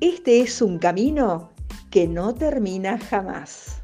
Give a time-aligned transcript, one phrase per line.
[0.00, 1.50] este es un camino
[1.90, 3.82] que no termina jamás.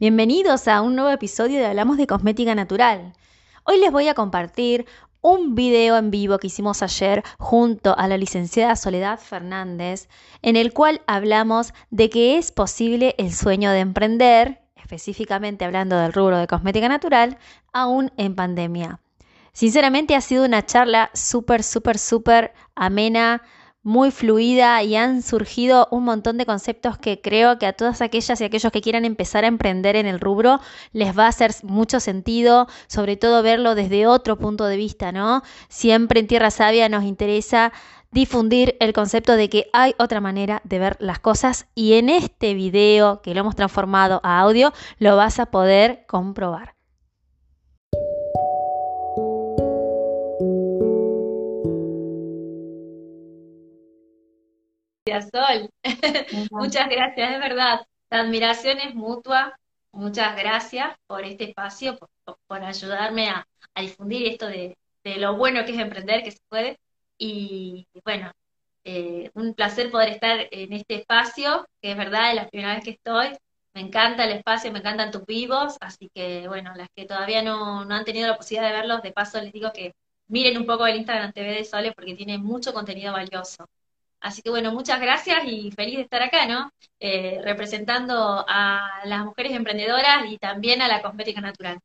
[0.00, 3.12] Bienvenidos a un nuevo episodio de Hablamos de Cosmética Natural.
[3.64, 4.86] Hoy les voy a compartir
[5.20, 10.08] un video en vivo que hicimos ayer junto a la licenciada Soledad Fernández,
[10.42, 16.12] en el cual hablamos de que es posible el sueño de emprender, específicamente hablando del
[16.12, 17.38] rubro de cosmética natural,
[17.72, 19.00] aún en pandemia.
[19.52, 23.42] Sinceramente ha sido una charla súper, súper, súper amena,
[23.82, 28.40] muy fluida y han surgido un montón de conceptos que creo que a todas aquellas
[28.40, 30.60] y aquellos que quieran empezar a emprender en el rubro
[30.92, 35.42] les va a hacer mucho sentido, sobre todo verlo desde otro punto de vista, ¿no?
[35.68, 37.72] Siempre en Tierra Sabia nos interesa
[38.10, 42.54] difundir el concepto de que hay otra manera de ver las cosas y en este
[42.54, 46.79] video que lo hemos transformado a audio lo vas a poder comprobar.
[55.22, 55.70] Sol.
[56.50, 57.80] Muchas gracias, es verdad.
[58.10, 59.56] La admiración es mutua.
[59.92, 61.98] Muchas gracias por este espacio,
[62.46, 66.78] por, ayudarme a, difundir esto de, lo bueno que es emprender, que se puede.
[67.18, 68.30] Y bueno,
[68.84, 72.84] eh, un placer poder estar en este espacio, que es verdad, es la primera vez
[72.84, 73.36] que estoy.
[73.74, 77.84] Me encanta el espacio, me encantan tus vivos, así que bueno, las que todavía no,
[77.84, 79.94] no han tenido la posibilidad de verlos, de paso les digo que
[80.28, 83.66] miren un poco el Instagram TV de Sole porque tiene mucho contenido valioso.
[84.20, 86.70] Así que bueno, muchas gracias y feliz de estar acá, ¿no?
[86.98, 91.78] Eh, representando a las mujeres emprendedoras y también a la cosmética natural.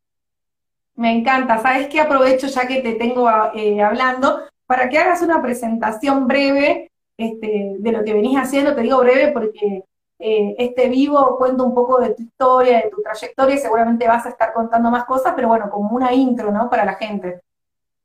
[0.95, 2.01] Me encanta, ¿sabes qué?
[2.01, 7.91] Aprovecho ya que te tengo eh, hablando para que hagas una presentación breve este, de
[7.93, 8.75] lo que venís haciendo.
[8.75, 9.83] Te digo breve porque
[10.19, 14.25] eh, este vivo cuenta un poco de tu historia, de tu trayectoria, y seguramente vas
[14.25, 16.69] a estar contando más cosas, pero bueno, como una intro, ¿no?
[16.69, 17.41] Para la gente.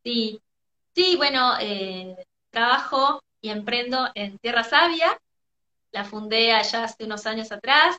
[0.05, 0.41] Sí,
[0.95, 1.55] sí, bueno,
[2.51, 5.21] trabajo y emprendo en Tierra Sabia.
[5.93, 7.97] La fundé allá hace unos años atrás.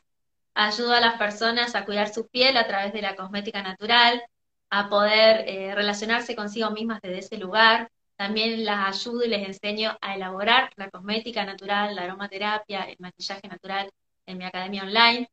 [0.54, 4.22] Ayudo a las personas a cuidar su piel a través de la cosmética natural,
[4.70, 7.90] a poder eh, relacionarse consigo mismas desde ese lugar.
[8.16, 13.48] También las ayudo y les enseño a elaborar la cosmética natural, la aromaterapia, el maquillaje
[13.48, 13.90] natural
[14.26, 15.28] en mi academia online.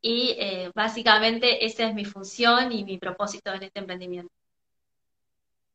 [0.00, 4.37] Y eh, básicamente esa es mi función y mi propósito en este emprendimiento.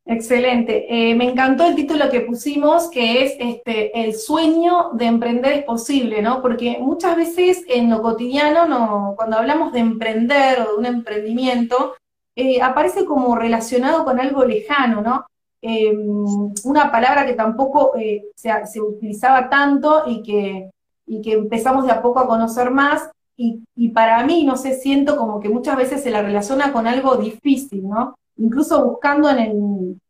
[0.05, 0.85] Excelente.
[0.89, 5.63] Eh, me encantó el título que pusimos, que es este, El sueño de emprender es
[5.63, 6.41] posible, ¿no?
[6.41, 11.95] Porque muchas veces en lo cotidiano, no, cuando hablamos de emprender o de un emprendimiento,
[12.35, 15.25] eh, aparece como relacionado con algo lejano, ¿no?
[15.61, 16.25] Em,
[16.65, 20.69] una palabra que tampoco eh, se, utilizaba tanto y que,
[21.07, 23.09] y que empezamos de a poco a conocer más.
[23.37, 26.87] Y, y para mí, no sé, siento como que muchas veces se la relaciona con
[26.87, 28.15] algo difícil, ¿no?
[28.37, 30.01] Incluso buscando en el,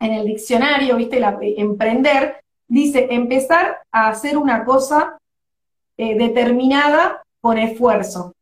[0.00, 5.18] en el diccionario, viste, la, emprender, dice empezar a hacer una cosa
[5.96, 8.34] eh, determinada con esfuerzo.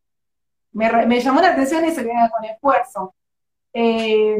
[0.72, 3.14] Me, llamó la atención eso que con esfuerzo.
[3.72, 4.38] Eh,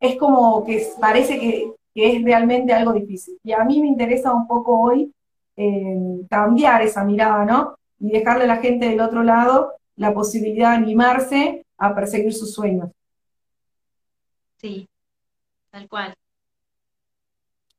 [0.00, 3.38] es como que parece que, es realmente algo difícil.
[3.44, 5.12] Y a mí me interesa un poco hoy
[5.56, 7.74] eh, cambiar esa mirada, ¿no?
[7.98, 12.54] Y dejarle a la gente del otro lado la posibilidad de animarse a perseguir sus
[12.54, 12.90] sueños.
[14.60, 14.86] Sí,
[15.70, 16.14] tal cual.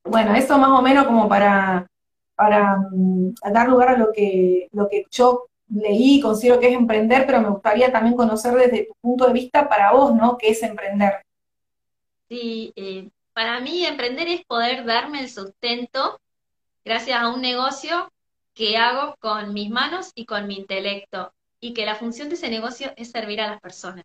[0.04, 1.88] Bueno, eso más o menos como para,
[2.34, 6.74] para mm, dar lugar a lo que, lo que yo leí y considero que es
[6.74, 10.38] emprender, pero me gustaría también conocer desde tu punto de vista para vos, ¿no?
[10.40, 11.24] ¿Qué es emprender?
[12.28, 16.20] Sí, eh, para mí emprender es poder darme el sustento
[16.84, 18.12] gracias a un negocio
[18.56, 22.50] que hago con mis manos y con mi intelecto, y que la función de ese
[22.50, 24.04] negocio es servir a las personas.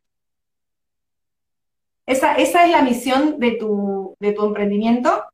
[2.06, 5.25] ¿Esa, esa es la misión de tu, de tu emprendimiento?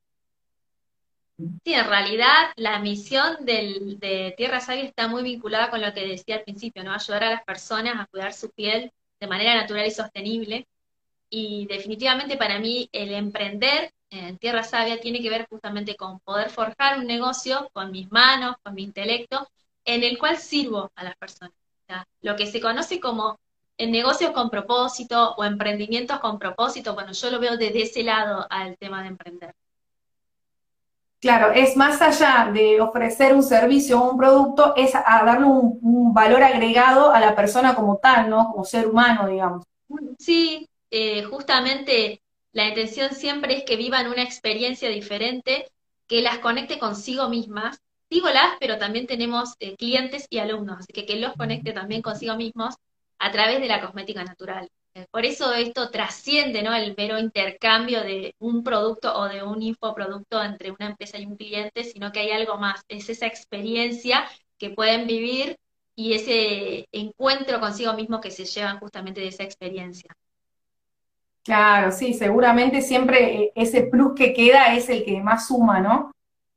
[1.64, 6.36] Sí, en realidad la misión de Tierra Sabia está muy vinculada con lo que decía
[6.36, 6.92] al principio, ¿no?
[6.92, 10.66] Ayudar a las personas a cuidar su piel de manera natural y sostenible.
[11.28, 16.50] Y definitivamente para mí el emprender en Tierra Sabia tiene que ver justamente con poder
[16.50, 19.48] forjar un negocio con mis manos, con mi intelecto,
[19.84, 21.54] en el cual sirvo a las personas.
[22.20, 23.38] lo que se conoce como
[23.78, 28.46] en negocios con propósito o emprendimientos con propósito, bueno, yo lo veo desde ese lado
[28.50, 29.54] al tema de emprender.
[31.20, 36.12] Claro, es más allá de ofrecer un servicio o un producto, es a darle un,
[36.12, 38.50] valor agregado a la persona como tal, ¿no?
[38.50, 39.64] Como ser humano, digamos.
[40.18, 42.20] Sí, eh, justamente
[42.52, 45.70] la intención siempre es que vivan una experiencia diferente,
[46.08, 47.78] que las conecte consigo mismas.
[48.10, 52.02] Digo las, pero también tenemos eh, clientes y alumnos, así que que los conecte también
[52.02, 52.74] consigo mismos
[53.22, 54.68] a través de la cosmética natural.
[54.94, 56.74] Eh, por eso esto trasciende ¿no?
[56.74, 61.36] el mero intercambio de un producto o de un infoproducto entre una empresa y un
[61.36, 64.24] cliente, sino que hay algo más, es esa experiencia
[64.58, 65.56] que pueden vivir
[65.94, 70.14] y ese encuentro consigo mismo que se llevan justamente de esa experiencia.
[71.44, 76.12] Claro, sí, seguramente siempre eh, ese plus que queda es el que más suma, ¿no?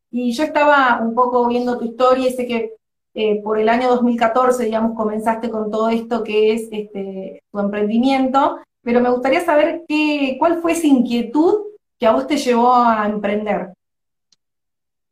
[0.10, 2.74] Y yo estaba un poco viendo tu historia y sé que
[3.18, 8.60] eh, por el año 2014, digamos, comenzaste con todo esto que es este, tu emprendimiento,
[8.82, 11.62] pero me gustaría saber qué, cuál fue esa inquietud
[11.98, 13.74] que a vos te llevó a emprender.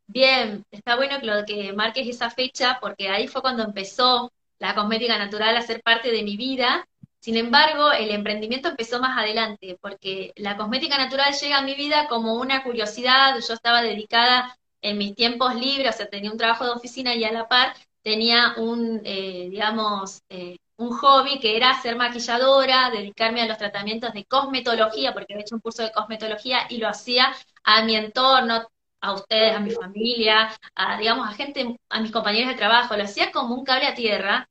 [0.05, 1.15] Bien, está bueno
[1.47, 6.11] que marques esa fecha, porque ahí fue cuando empezó la cosmética natural a ser parte
[6.11, 6.85] de mi vida.
[7.19, 12.07] Sin embargo, el emprendimiento empezó más adelante, porque la cosmética natural llega a mi vida
[12.09, 13.39] como una curiosidad.
[13.39, 17.23] Yo estaba dedicada en mis tiempos libres, o sea, tenía un trabajo de oficina y
[17.23, 17.73] a la par
[18.03, 24.13] tenía un, eh, digamos, eh, un hobby que era ser maquilladora, dedicarme a los tratamientos
[24.13, 27.33] de cosmetología, porque había hecho un curso de cosmetología y lo hacía
[27.63, 28.67] a mi entorno,
[29.01, 33.03] a ustedes, a mi familia, a, digamos, a gente, a mis compañeros de trabajo, lo
[33.03, 34.49] hacía como un cable a tierra.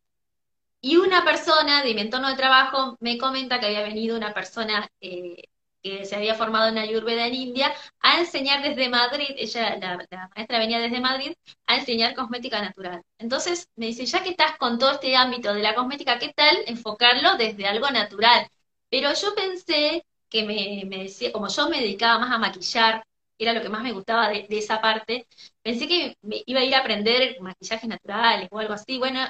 [0.81, 4.89] Y una persona de mi entorno de trabajo me comenta que había venido una persona
[5.01, 5.45] eh,
[5.83, 10.59] que se había formado en Ayurveda en India, a enseñar desde Madrid, ella, la, maestra
[10.59, 11.33] venía desde Madrid,
[11.67, 13.03] a enseñar cosmética natural.
[13.19, 16.57] Entonces me dice, ya que estás con todo este ámbito de la cosmética, ¿qué tal
[16.67, 18.49] enfocarlo desde algo natural?
[18.89, 23.05] Pero yo pensé que me, decía, como yo me dedicaba más a maquillar,
[23.39, 25.27] era lo que más me gustaba de, de esa parte,
[25.63, 28.99] pensé que me iba a ir a aprender maquillajes naturales o algo así.
[28.99, 29.21] Bueno,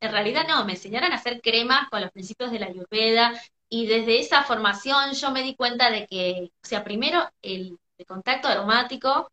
[0.00, 3.40] en realidad no, me enseñaron a hacer cremas con los principios de la Ayurveda,
[3.72, 8.48] y desde esa formación yo me di cuenta de que, o sea, primero el, contacto
[8.48, 9.30] aromático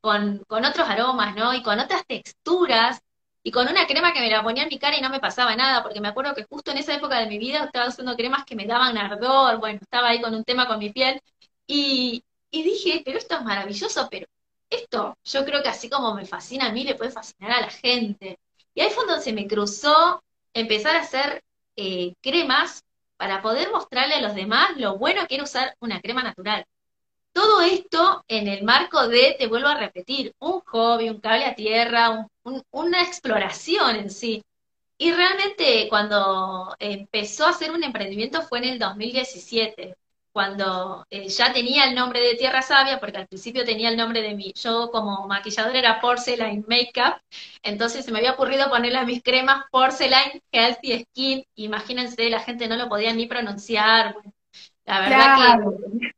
[0.00, 1.54] con, otros aromas, ¿no?
[1.54, 3.00] Y con otras texturas,
[3.44, 5.54] y con una crema que me la ponía en mi cara y no me pasaba
[5.56, 8.44] nada, porque me acuerdo que justo en esa época de mi vida estaba usando cremas
[8.44, 11.20] que me daban ardor, bueno, estaba ahí con un tema con mi piel,
[11.66, 14.26] y, y dije, pero esto es maravilloso, pero
[14.70, 17.70] esto yo creo que así como me fascina a mí, le puede fascinar a la
[17.70, 18.40] gente.
[18.74, 20.22] Y ahí fue donde se me cruzó
[20.52, 21.44] empezar a hacer
[21.76, 22.82] eh, cremas
[23.18, 26.64] para poder mostrarle a los demás lo bueno que era usar una crema natural.
[27.32, 31.54] Todo esto en el marco de, te vuelvo a repetir, un hobby, un cable a
[31.54, 32.26] tierra,
[32.70, 34.42] una exploración en sí.
[34.96, 39.96] Y realmente cuando empezó a hacer un emprendimiento fue en el 2017
[40.32, 44.22] cuando eh, ya tenía el nombre de Tierra Sabia, porque al principio tenía el nombre
[44.22, 47.20] de mí, yo como maquilladora era Porcelain Makeup,
[47.62, 52.68] entonces se me había ocurrido ponerle a mis cremas Porcelain Healthy Skin, imagínense, la gente
[52.68, 54.14] no lo podía ni pronunciar,
[54.84, 56.14] la verdad que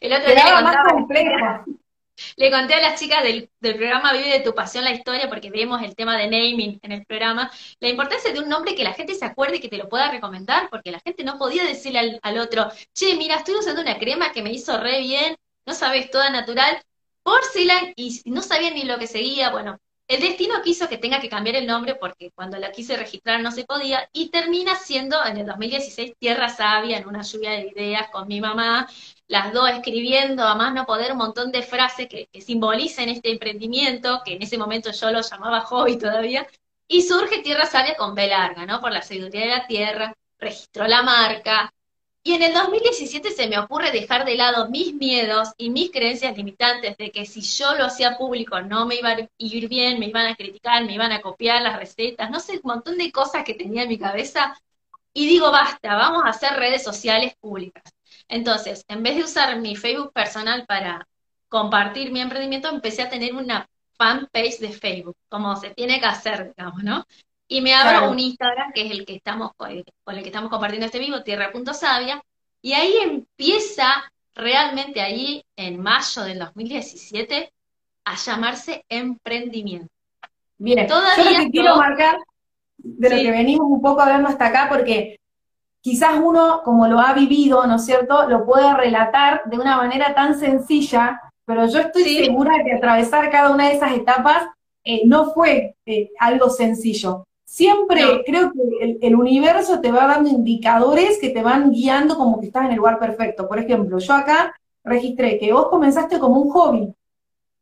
[0.00, 1.64] el otro día más complejo.
[2.36, 5.82] Le conté a las chicas del, programa Vive de tu pasión la historia, porque vemos
[5.82, 7.50] el tema de naming en el programa,
[7.80, 10.10] la importancia de un nombre que la gente se acuerde y que te lo pueda
[10.10, 14.32] recomendar, porque la gente no podía decirle al, otro, che, mira, estoy usando una crema
[14.32, 16.82] que me hizo re bien, no sabes, toda natural,
[17.22, 19.78] porcelain, y no sabía ni lo que seguía, bueno,
[20.10, 23.52] el destino quiso que tenga que cambiar el nombre porque cuando la quise registrar no
[23.52, 28.10] se podía y termina siendo en el 2016 Tierra Sabia en una lluvia de ideas
[28.10, 28.88] con mi mamá,
[29.30, 33.30] las dos escribiendo a más no poder un montón de frases que, que simbolicen este
[33.30, 36.46] emprendimiento, que en ese momento yo lo llamaba hobby todavía,
[36.88, 38.80] y surge Tierra Sabia con B larga, ¿no?
[38.80, 41.72] Por la sabiduría de la tierra, registró la marca,
[42.24, 46.36] y en el 2017 se me ocurre dejar de lado mis miedos y mis creencias
[46.36, 50.08] limitantes de que si yo lo hacía público no me iba a ir bien, me
[50.08, 53.44] iban a criticar, me iban a copiar las recetas, no sé, un montón de cosas
[53.44, 54.60] que tenía en mi cabeza.
[55.14, 57.84] Y digo, basta, vamos a hacer redes sociales públicas.
[58.30, 61.06] Entonces, en vez de usar mi Facebook personal para
[61.48, 63.68] compartir mi emprendimiento, empecé a tener una
[63.98, 67.04] fanpage de Facebook, como se tiene que hacer, digamos, ¿no?
[67.48, 69.84] Y me abro un Instagram, que es el que estamos, con el
[70.22, 72.22] que estamos compartiendo este vivo, tierra.savia,
[72.62, 77.52] y ahí empieza realmente ahí, en mayo del 2017,
[78.04, 79.92] a llamarse emprendimiento.
[80.56, 82.16] Bien, Todavía yo quiero marcar
[82.78, 85.18] de lo que venimos un poco hablando hasta acá, porque
[85.80, 90.14] quizás uno, como lo ha vivido, ¿no es cierto?, lo puede relatar de una manera
[90.14, 94.44] tan sencilla, pero yo estoy segura que atravesar cada una de esas etapas
[94.84, 97.26] eh, no fue eh, algo sencillo.
[97.44, 102.46] Siempre creo que el, universo te va dando indicadores que te van guiando como que
[102.46, 103.48] estás en el lugar perfecto.
[103.48, 106.94] Por ejemplo, yo acá registré que vos comenzaste como un hobby.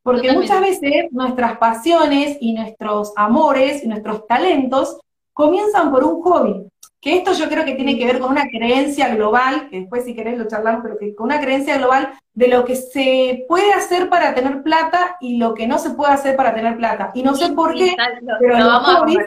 [0.03, 5.01] Porque muchas veces nuestras pasiones y nuestros amores y nuestros talentos
[5.33, 6.69] comienzan por un hobby.
[7.01, 10.15] Que esto yo creo que tiene que ver con una creencia global, que después si
[10.15, 14.09] querés lo charlamos, pero que con una creencia global de lo que se puede hacer
[14.09, 17.13] para tener plata y lo que no se puede hacer para tener plata.
[17.15, 17.95] Y no sé por qué,
[18.41, 19.27] pero los hobbies,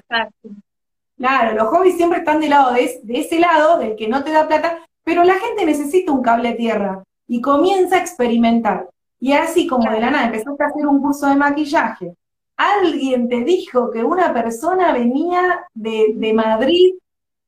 [1.17, 4.31] claro, los hobbies siempre están de lado de, de ese lado, del que no te
[4.31, 8.89] da plata, pero la gente necesita un cable tierra y comienza a experimentar.
[9.19, 12.15] Y así como de la nada empezaste a hacer un curso de maquillaje,
[12.57, 16.95] alguien te dijo que una persona venía de, Madrid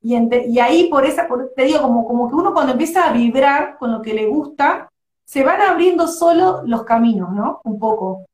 [0.04, 3.78] y, y, ahí por esa, te digo, como, como que uno cuando empieza a vibrar
[3.78, 4.90] con lo que le gusta,
[5.24, 7.62] se van abriendo solo los caminos, ¿no?
[7.64, 8.26] Un poco.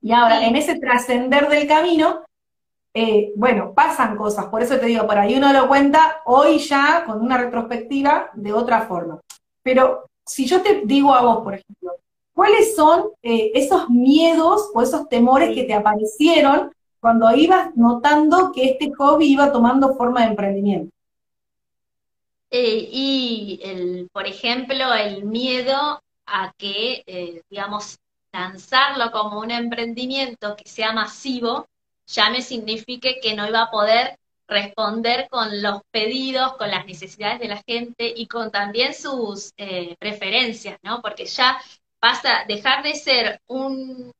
[0.00, 2.20] Y ahora, en ese trascender del camino,
[2.94, 7.04] eh, bueno, pasan cosas, por eso te digo, por ahí uno lo cuenta hoy ya
[7.06, 9.20] con una retrospectiva de otra forma.
[9.62, 11.92] Pero si yo te digo a vos, por ejemplo,
[12.34, 16.72] ¿Cuáles son eh, esos miedos o esos temores que te aparecieron
[17.02, 20.94] cuando ibas notando que este hobby iba tomando forma de emprendimiento?
[22.48, 27.98] Eh, y, el, por ejemplo, el miedo a que, eh, digamos,
[28.32, 31.66] lanzarlo como un emprendimiento que sea masivo,
[32.06, 34.16] ya me signifique que no iba a poder
[34.46, 39.52] responder con los pedidos, con las necesidades de la gente y con también sus
[39.98, 41.02] preferencias, ¿no?
[41.02, 41.60] Porque ya
[41.98, 44.12] pasa, dejar de ser un,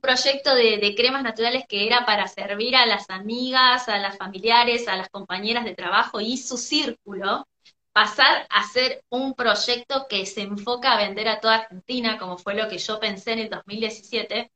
[0.00, 4.96] proyecto de, cremas naturales que era para servir a las amigas, a las familiares, a
[4.96, 7.46] las compañeras de trabajo y su círculo,
[7.92, 12.54] pasar a ser un proyecto que se enfoca a vender a toda Argentina, como fue
[12.54, 14.50] lo que yo pensé en el 2017,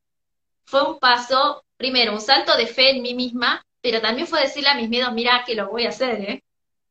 [0.65, 4.69] fue un paso, primero, un salto de fe en mí misma, pero también fue decirle
[4.69, 6.43] a mis miedos, mira que lo voy a hacer, ¿eh?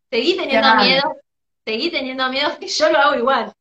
[0.09, 1.15] Seguí teniendo miedo,
[1.65, 3.53] seguí teniendo miedo que yo lo hago igual.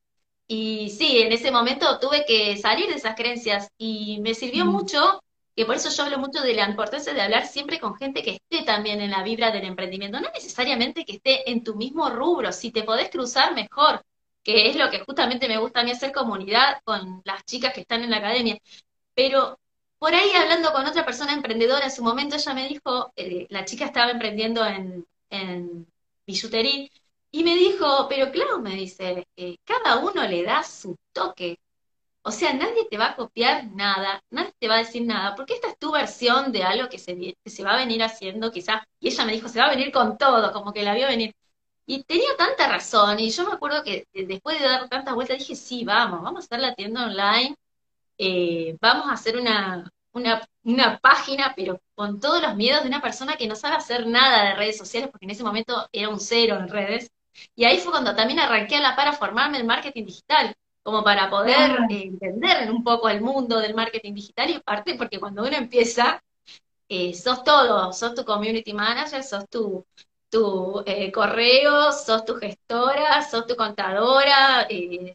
[0.48, 4.68] Y sí, en ese momento tuve que salir de esas creencias y me sirvió mm.
[4.68, 5.22] mucho,
[5.56, 8.32] que por eso yo hablo mucho de la importancia de hablar siempre con gente que
[8.32, 12.52] esté también en la vibra del emprendimiento, no necesariamente que esté en tu mismo rubro,
[12.52, 14.02] si te podés cruzar mejor,
[14.42, 17.80] que es lo que justamente me gusta a mí hacer comunidad con las chicas que
[17.80, 18.58] están en la academia.
[19.14, 19.58] Pero
[19.98, 23.64] por ahí hablando con otra persona emprendedora en su momento, ella me dijo, eh, la
[23.64, 25.86] chica estaba emprendiendo en, en
[26.26, 26.88] billutería,
[27.36, 31.60] y me dijo, pero claro, me dice, eh, cada uno le da su toque.
[32.22, 35.54] O sea, nadie te va a copiar nada, nadie te va a decir nada, porque
[35.54, 38.82] esta es tu versión de algo que se, se va a venir haciendo, quizás.
[39.00, 41.34] Y ella me dijo, se va a venir con todo, como que la vio venir.
[41.86, 45.56] Y tenía tanta razón, y yo me acuerdo que después de dar tantas vueltas dije,
[45.56, 47.54] sí, vamos, vamos a hacer la tienda online,
[48.18, 53.02] eh, vamos a hacer una, una, una, página, pero con todos los miedos de una
[53.02, 56.20] persona que no sabe hacer nada de redes sociales, porque en ese momento era un
[56.20, 57.10] cero en redes.
[57.54, 61.28] Y ahí fue cuando también arranqué a la para formarme en marketing digital, como para
[61.30, 65.56] poder eh, entender un poco el mundo del marketing digital y parte porque cuando uno
[65.56, 66.22] empieza,
[66.88, 69.84] eh, sos todo, sos tu community manager, sos tu,
[70.30, 74.66] tu eh, correo, sos tu gestora, sos tu contadora,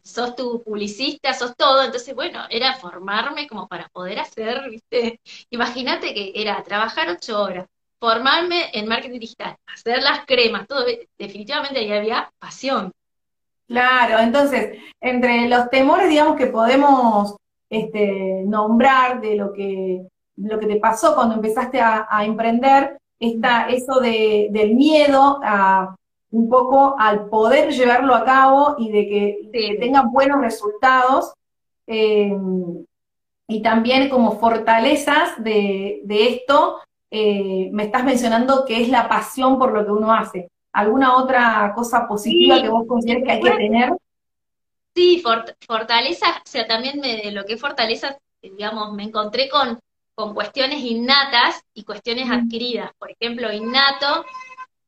[0.04, 1.82] sos tu publicista, sos todo.
[1.82, 5.20] Entonces, bueno, era formarme como para poder hacer, ¿viste?
[5.50, 7.66] Imagínate que era trabajar ocho horas,
[8.02, 10.84] formarme en marketing digital, hacer las cremas, todo,
[11.16, 12.90] definitivamente ahí había pasión.
[13.68, 17.36] Claro, entonces, entre los temores, digamos, que podemos
[17.70, 20.04] este, nombrar de lo que,
[20.34, 25.94] lo que te pasó cuando empezaste a, emprender, está eso de, del miedo a
[26.32, 29.08] un poco al poder llevarlo a cabo y de
[29.52, 31.34] que, tengan buenos resultados.
[31.86, 32.36] Eh,
[33.46, 36.78] y también como fortalezas de, de esto,
[37.14, 40.48] eh, me estás mencionando que es la pasión por lo que uno hace.
[40.72, 43.92] ¿Alguna otra cosa positiva que vos consideres que hay que tener?
[44.94, 45.22] Sí,
[45.66, 49.78] fortaleza, o sea, también me, lo que es fortaleza, digamos, me encontré con,
[50.14, 52.90] con cuestiones innatas y cuestiones adquiridas.
[52.98, 54.24] Por ejemplo, innato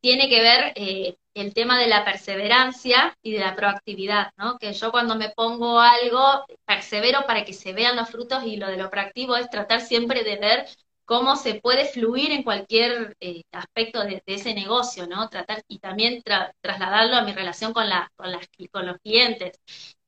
[0.00, 4.57] tiene que ver eh, el tema de la perseverancia y de la proactividad, ¿no?
[4.57, 8.69] Que yo cuando me pongo algo, persevero para que se vean los frutos y lo
[8.69, 10.66] de lo proactivo es tratar siempre de ver
[11.04, 15.28] cómo se puede fluir en cualquier eh, aspecto de, ese negocio, ¿no?
[15.28, 19.61] Tratar y también trasladarlo a mi relación con, la, con, las, con los clientes.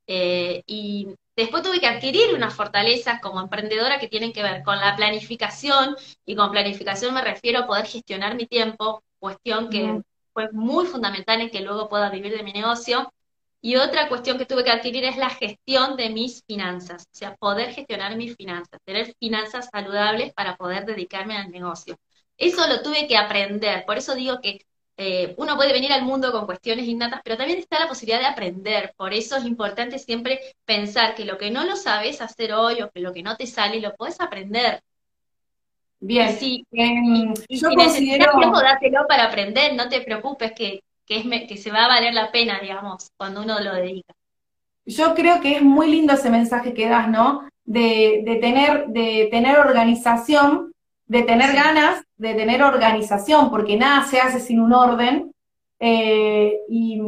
[0.06, 4.78] Eh, y después tuve que adquirir unas fortalezas como emprendedora que tienen que ver con
[4.78, 10.50] la planificación, y con planificación me refiero a poder gestionar mi tiempo, cuestión que fue
[10.52, 13.12] muy fundamental en que luego pueda vivir de mi negocio,
[13.60, 17.34] y otra cuestión que tuve que adquirir es la gestión de mis finanzas, o sea,
[17.36, 21.96] poder gestionar mis finanzas, tener finanzas saludables para poder dedicarme al negocio.
[22.36, 24.60] Eso lo tuve que aprender, por eso digo que
[24.98, 28.26] eh, uno puede venir al mundo con cuestiones innatas, pero también está la posibilidad de
[28.26, 28.94] aprender.
[28.96, 32.90] Por eso es importante siempre pensar que lo que no lo sabes hacer hoy o
[32.90, 34.80] que lo que no te sale, lo puedes aprender.
[35.98, 41.48] Bien, sí, em, yo si tiempo, dátelo para aprender, no te preocupes que, que, es,
[41.48, 44.14] que se va a valer la pena, digamos, cuando uno lo dedica.
[44.84, 47.48] Yo creo que es muy lindo ese mensaje que das, ¿no?
[47.64, 50.72] De, de tener, de tener organización,
[51.06, 55.32] de tener ganas, de tener organización, porque nada se hace sin un orden,
[55.78, 57.02] eh, y,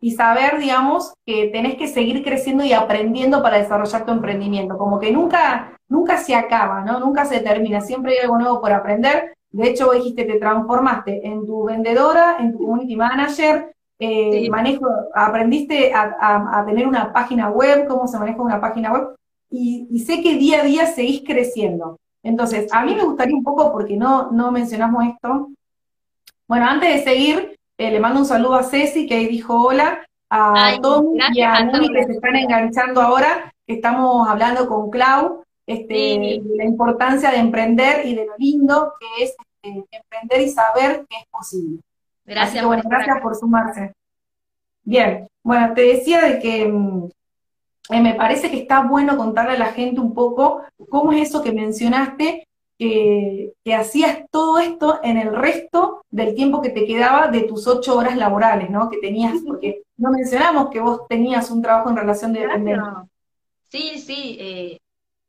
[0.00, 4.76] y, saber, digamos, que tenés que seguir creciendo y aprendiendo para desarrollar tu emprendimiento.
[4.76, 7.00] Como que nunca, nunca se acaba, ¿no?
[7.00, 9.34] Nunca se termina, siempre hay algo nuevo por aprender.
[9.50, 14.86] De hecho, vos dijiste, te transformaste en tu vendedora, en tu community manager, eh, manejo,
[15.14, 19.08] aprendiste a, tener una página web, cómo se maneja una página web,
[19.50, 21.98] y, y sé que día a día seguís creciendo.
[22.22, 25.48] Entonces, a mí me gustaría un poco, porque no, no mencionamos esto,
[26.48, 30.00] bueno, antes de seguir, eh, le mando un saludo a Ceci, que ahí dijo hola,
[30.30, 35.44] a Tom y a Nuni que se están enganchando ahora, que estamos hablando con Clau,
[35.68, 40.48] este, de la importancia de emprender y de lo lindo que es este, emprender y
[40.48, 41.80] saber que es posible.
[42.24, 43.92] Gracias, por gracias por sumarse.
[44.82, 47.10] Bien, bueno, te decía de que mm,
[47.90, 51.42] eh, me parece que está bueno contarle a la gente un poco cómo es eso
[51.42, 52.46] que mencionaste,
[52.78, 57.98] que hacías todo esto en el resto del tiempo que te quedaba de tus ocho
[57.98, 58.88] horas laborales, ¿no?
[58.88, 63.06] Que tenías, porque no mencionamos que vos tenías un trabajo en relación de dependencia.
[63.68, 64.78] Sí, sí, eh,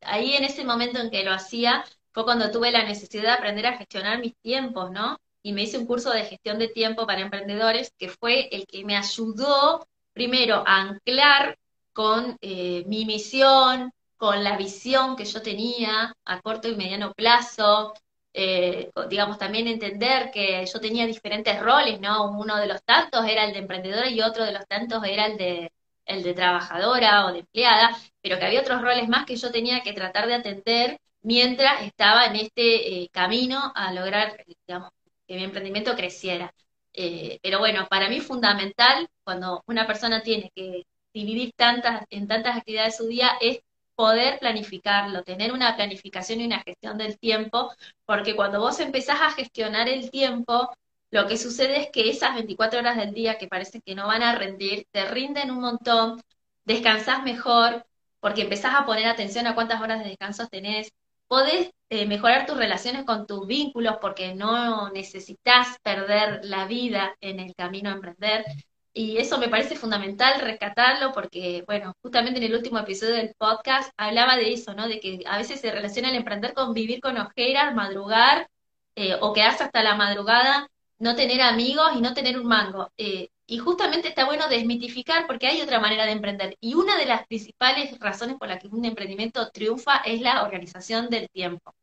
[0.01, 3.65] ahí en ese momento en que lo hacía fue cuando tuve la necesidad de aprender
[3.67, 5.19] a gestionar mis tiempos, ¿no?
[5.41, 8.83] Y me hice un curso de gestión de tiempo para emprendedores que fue el que
[8.83, 11.57] me ayudó primero a anclar
[11.93, 17.93] con eh, mi misión, con la visión que yo tenía a corto y mediano plazo,
[18.33, 22.31] eh, digamos, también entender que yo tenía diferentes roles, ¿no?
[22.31, 25.37] Uno de los tantos era el de emprendedora y otro de los tantos era el
[25.37, 25.71] de,
[26.09, 29.81] el de trabajadora o de empleada, pero que había otros roles más que yo tenía
[29.83, 34.91] que tratar de atender mientras estaba en este eh, camino a lograr, digamos,
[35.27, 36.53] que mi emprendimiento creciera.
[36.93, 40.83] Eh, pero bueno, para mí fundamental cuando una persona tiene que
[41.13, 43.59] dividir tantas, en tantas actividades su día es
[43.95, 47.71] poder planificarlo, tener una planificación y una gestión del tiempo,
[48.05, 50.69] porque cuando vos empezás a gestionar el tiempo,
[51.11, 54.23] lo que sucede es que esas 24 horas del día que parece que no van
[54.23, 56.21] a rendir, te rinden un montón,
[56.65, 57.85] descansás mejor,
[58.19, 60.91] porque empezás a poner atención a cuántas horas de descanso tenés,
[61.27, 67.39] podés eh, mejorar tus relaciones con tus vínculos porque no necesitas perder la vida en
[67.39, 68.45] el camino a emprender.
[68.93, 73.91] Y eso me parece fundamental rescatarlo porque, bueno, justamente en el último episodio del podcast
[73.97, 74.87] hablaba de eso, ¿no?
[74.87, 78.49] De que a veces se relaciona el emprender con vivir con ojeras, madrugar
[78.95, 80.67] eh, o quedarse hasta la madrugada,
[80.99, 82.91] no tener amigos y no tener un mango.
[82.97, 86.55] Eh, y justamente está bueno desmitificar porque hay otra manera de emprender.
[86.61, 91.09] Y una de las principales razones por las que un emprendimiento triunfa es la organización
[91.09, 91.73] del tiempo.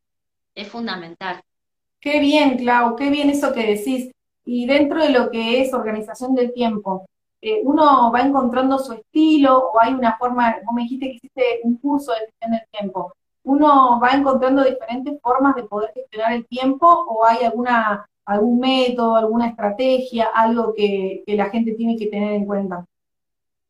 [0.55, 1.41] Es fundamental.
[1.99, 4.11] Qué bien, Clau, qué bien eso que decís.
[4.45, 7.05] Y dentro de lo que es organización del tiempo,
[7.41, 11.59] eh, uno va encontrando su estilo o hay una forma, vos me dijiste que hiciste
[11.63, 16.47] un curso de gestión del tiempo, uno va encontrando diferentes formas de poder gestionar el
[16.47, 22.33] tiempo o hay alguna algún método, alguna estrategia, algo que, la gente tiene que tener
[22.33, 22.85] en cuenta.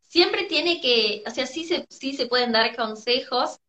[0.01, 3.59] Siempre tiene que, o sea, sí se, sí se pueden dar consejos,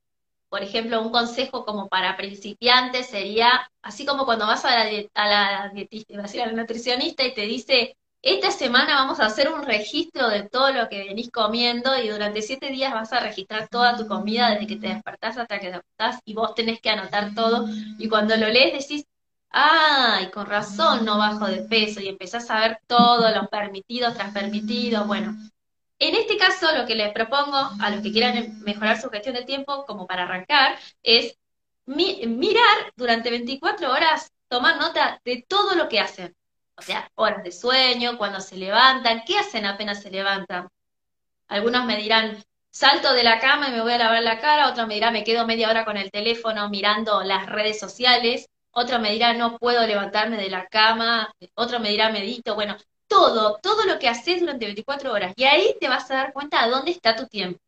[0.48, 5.28] por ejemplo, un consejo como para principiantes sería, así como cuando vas a la, a
[5.28, 10.28] la dietista, a la nutricionista y te dice, esta semana vamos a hacer un registro
[10.30, 14.08] de todo lo que venís comiendo y durante siete días vas a registrar toda tu
[14.08, 17.66] comida desde que te despertás hasta que te acostás y vos tenés que anotar todo
[17.98, 19.04] y cuando lo lees decís,
[19.50, 24.32] ay, con razón no bajo de peso y empezás a ver todo lo permitido tras
[24.32, 25.34] permitido, bueno,
[26.00, 29.46] en este caso, lo que les propongo a los que quieran mejorar su gestión del
[29.46, 31.36] tiempo, como para arrancar, es
[31.86, 36.36] mirar durante 24 horas, tomar nota de todo lo que hacen.
[36.76, 40.68] O sea, horas de sueño, cuando se levantan, qué hacen apenas se levantan.
[41.48, 44.86] Algunos me dirán, salto de la cama y me voy a lavar la cara, otros
[44.86, 49.12] me dirán, me quedo media hora con el teléfono mirando las redes sociales, otro me
[49.12, 52.54] dirá, no puedo levantarme de la cama, otro me dirá, medito.
[52.54, 52.76] Bueno,
[53.08, 55.32] todo, todo lo que haces durante 24 horas.
[55.36, 57.60] Y ahí te vas a dar cuenta de dónde está tu tiempo.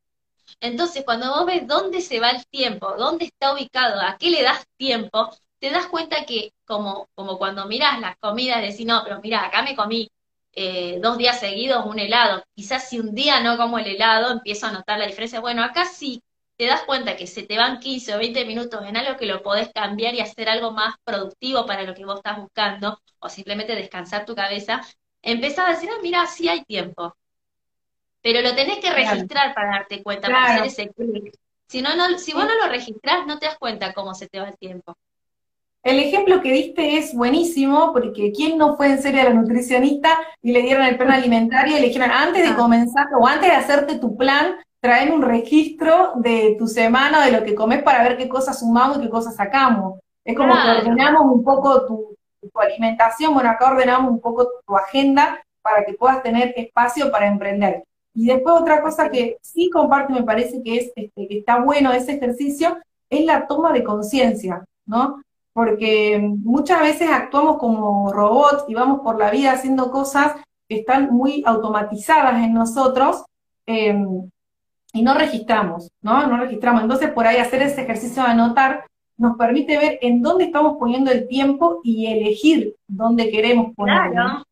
[0.60, 4.42] Entonces, cuando vos ves dónde se va el tiempo, dónde está ubicado, a qué le
[4.42, 9.20] das tiempo, te das cuenta que como, como cuando miras las comidas, decís, no, pero
[9.22, 10.10] mira, acá me comí
[10.52, 12.42] eh, dos días seguidos un helado.
[12.54, 15.40] Quizás si un día no como el helado, empiezo a notar la diferencia.
[15.40, 16.22] Bueno, acá sí,
[16.60, 19.42] te das cuenta que se te van 15 o 20 minutos en algo que lo
[19.42, 23.74] podés cambiar y hacer algo más productivo para lo que vos estás buscando, o simplemente
[23.74, 24.82] descansar tu cabeza,
[25.22, 27.16] empezás a decir, ah, mira, sí hay tiempo.
[28.20, 31.34] Pero lo tenés que registrar para darte cuenta, para hacer ese clic.
[31.66, 34.38] Si, no, no, si vos no lo registrás, no te das cuenta cómo se te
[34.38, 34.98] va el tiempo.
[35.82, 40.18] El ejemplo que diste es buenísimo, porque ¿quién no fue en serio a la nutricionista
[40.42, 42.56] y le dieron el plan alimentario y le dijeron, antes de ah.
[42.56, 47.44] comenzar o antes de hacerte tu plan, traen un registro de tu semana, de lo
[47.44, 50.00] que comes, para ver qué cosas sumamos y qué cosas sacamos.
[50.24, 52.16] Es como que ordenamos un poco tu,
[52.54, 57.84] alimentación, bueno, acá ordenamos un poco tu agenda para que puedas tener espacio para emprender.
[58.14, 61.92] Y después otra cosa que sí comparto, me parece que es este, que está bueno
[61.92, 62.78] ese ejercicio,
[63.10, 65.20] es la toma de conciencia, ¿no?
[65.52, 70.36] porque muchas veces actuamos como robots y vamos por la vida haciendo cosas
[70.68, 73.24] que están muy automatizadas en nosotros
[73.66, 74.30] em,
[74.92, 76.26] y no registramos, ¿no?
[76.26, 76.82] No registramos.
[76.82, 81.10] Entonces, por ahí hacer ese ejercicio de anotar nos permite ver en dónde estamos poniendo
[81.10, 84.12] el tiempo y elegir dónde queremos ponerlo.
[84.12, 84.46] Claro.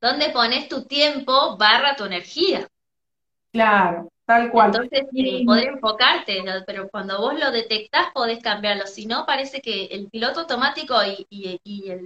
[0.00, 2.66] ¿Dónde pones tu tiempo barra tu energía?
[3.52, 4.08] Claro.
[4.28, 4.66] Tal cual.
[4.66, 8.86] Entonces, eh, poder enfocarte, pero cuando vos lo detectás podés cambiarlo.
[8.86, 10.94] Si no, parece que el piloto automático
[11.30, 11.56] y,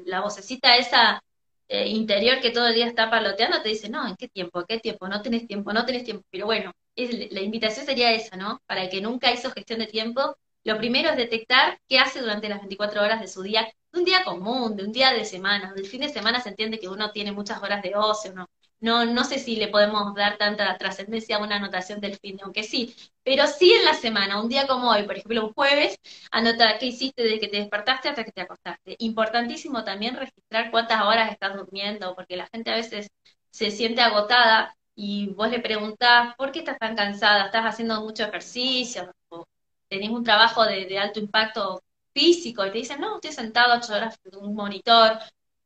[0.07, 1.21] la vocecita esa
[1.67, 4.65] eh, interior que todo el día está paloteando te dice, no, ¿en qué tiempo?
[4.69, 5.09] ¿Qué tiempo?
[5.09, 6.25] No tenés tiempo, no tenés tiempo.
[6.31, 8.61] Pero bueno, la invitación sería esa, ¿no?
[8.67, 12.49] Para el que nunca hizo gestión de tiempo, lo primero es detectar qué hace durante
[12.49, 15.73] las 24 horas de su día, de un día común, de un día de semana.
[15.75, 18.49] Del fin de semana se entiende que uno tiene muchas horas de ocio, ¿no?
[18.81, 22.65] no, no sé si le podemos dar tanta trascendencia a una anotación del fin, aunque
[22.65, 25.97] sí, pero sí en la semana, un día como hoy, por ejemplo, un jueves,
[26.33, 28.97] anota qué hiciste desde que te despertaste hasta que te acostaste.
[28.99, 33.09] Importantísimo también registrar cuántas horas estás durmiendo, porque la gente a veces
[33.51, 37.47] se siente agotada y vos le preguntás, ¿por qué estás tan cansada?
[37.47, 39.13] ¿Estás haciendo mucho ejercicio?
[39.31, 39.45] ¿O
[39.89, 41.83] tenés un trabajo de, de alto impacto
[42.15, 42.65] físico?
[42.67, 45.19] Y te dicen, no, estoy sentado ocho horas en un monitor,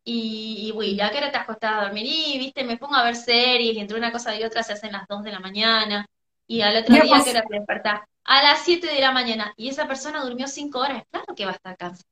[0.08, 2.06] y, y ¿a qué hora te has costado dormir?
[2.06, 4.92] Y, viste, me pongo a ver series y entre una cosa y otra se hacen
[4.92, 6.06] las 2 de la mañana.
[6.46, 8.00] Y al otro día, ¿a qué hora te despertás?
[8.22, 9.52] A las 7 de la mañana.
[9.56, 11.02] Y esa persona durmió 5 horas.
[11.10, 12.08] Claro que va a estar cansada.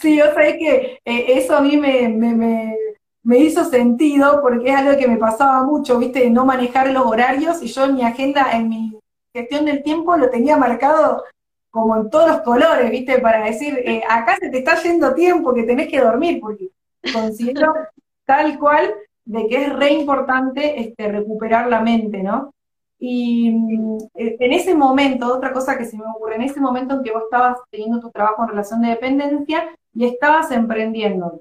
[0.00, 2.76] Sí, yo sé que eh, eso a mí me, me, me,
[3.24, 7.62] hizo sentido porque es algo que me pasaba mucho, viste, de no manejar los horarios
[7.62, 8.98] y yo en mi agenda, en mi
[9.32, 11.24] gestión del tiempo lo tenía marcado
[11.70, 13.18] como en todos los colores, ¿viste?
[13.18, 16.70] Para decir, eh, acá se te está yendo tiempo que tenés que dormir, porque
[17.12, 17.72] considero
[18.24, 22.54] tal cual de que es re importante este, recuperar la mente, ¿no?
[22.98, 26.94] Y mm, e, en ese momento, otra cosa que se me ocurre, en ese momento
[26.94, 31.40] en que vos estabas teniendo tu trabajo en relación de dependencia y estabas emprendiendo,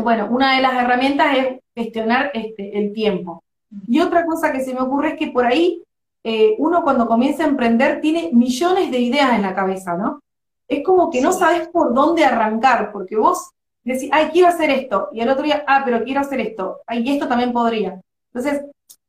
[0.00, 3.42] bueno, una de las herramientas es gestionar este, el tiempo.
[3.86, 5.82] Y otra cosa que se me ocurre es que por ahí
[6.24, 10.20] eh, uno cuando comienza a emprender tiene millones de ideas en la cabeza, ¿no?
[10.68, 13.50] Es como que no sabes por dónde arrancar, porque vos
[13.82, 17.02] decís, ay, quiero hacer esto, y el otro día, ah, pero quiero hacer esto, ay,
[17.06, 18.00] y esto también podría.
[18.32, 18.62] Entonces,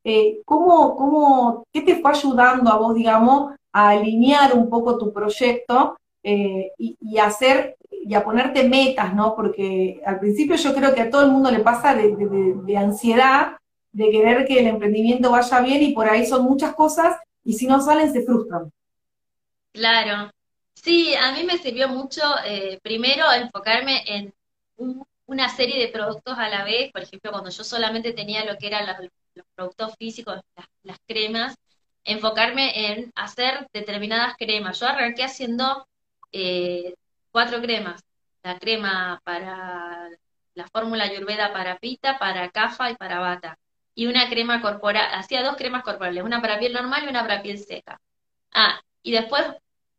[0.03, 5.13] eh, ¿cómo, cómo, ¿qué te fue ayudando a vos, digamos, a alinear un poco tu
[5.13, 9.35] proyecto eh, y, hacer y a ponerte metas, ¿no?
[9.35, 13.57] Porque al principio yo creo que a todo el mundo le pasa de ansiedad
[13.93, 17.67] de querer que el emprendimiento vaya bien y por ahí son muchas cosas y si
[17.67, 18.71] no salen se frustran.
[19.71, 20.31] Claro.
[20.73, 24.33] Sí, a mí me sirvió mucho eh, primero enfocarme en
[25.25, 28.67] una serie de productos a la vez, por ejemplo, cuando yo solamente tenía lo que
[28.67, 30.41] eran los, productos físicos,
[30.83, 31.55] las, cremas,
[32.03, 34.79] enfocarme en hacer determinadas cremas.
[34.79, 35.87] Yo arranqué haciendo
[36.31, 36.95] eh,
[37.33, 38.01] cuatro cremas.
[38.43, 40.09] La crema para
[40.53, 43.57] la fórmula Ayurveda para pita, para cafa y para bata
[43.95, 47.41] y una crema corporal, hacía dos cremas corporales, una para piel normal y una para
[47.41, 47.99] piel seca.
[48.51, 49.43] Ah, y después,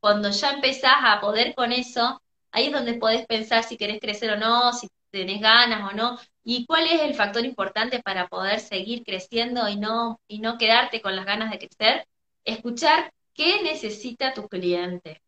[0.00, 2.20] cuando ya empezás a poder con eso,
[2.50, 6.18] ahí es donde podés pensar si querés crecer o no, si tenés ganas o no,
[6.42, 11.00] y cuál es el factor importante para poder seguir creciendo y no, y no quedarte
[11.00, 12.06] con las ganas de crecer,
[12.44, 15.22] escuchar qué necesita tu cliente.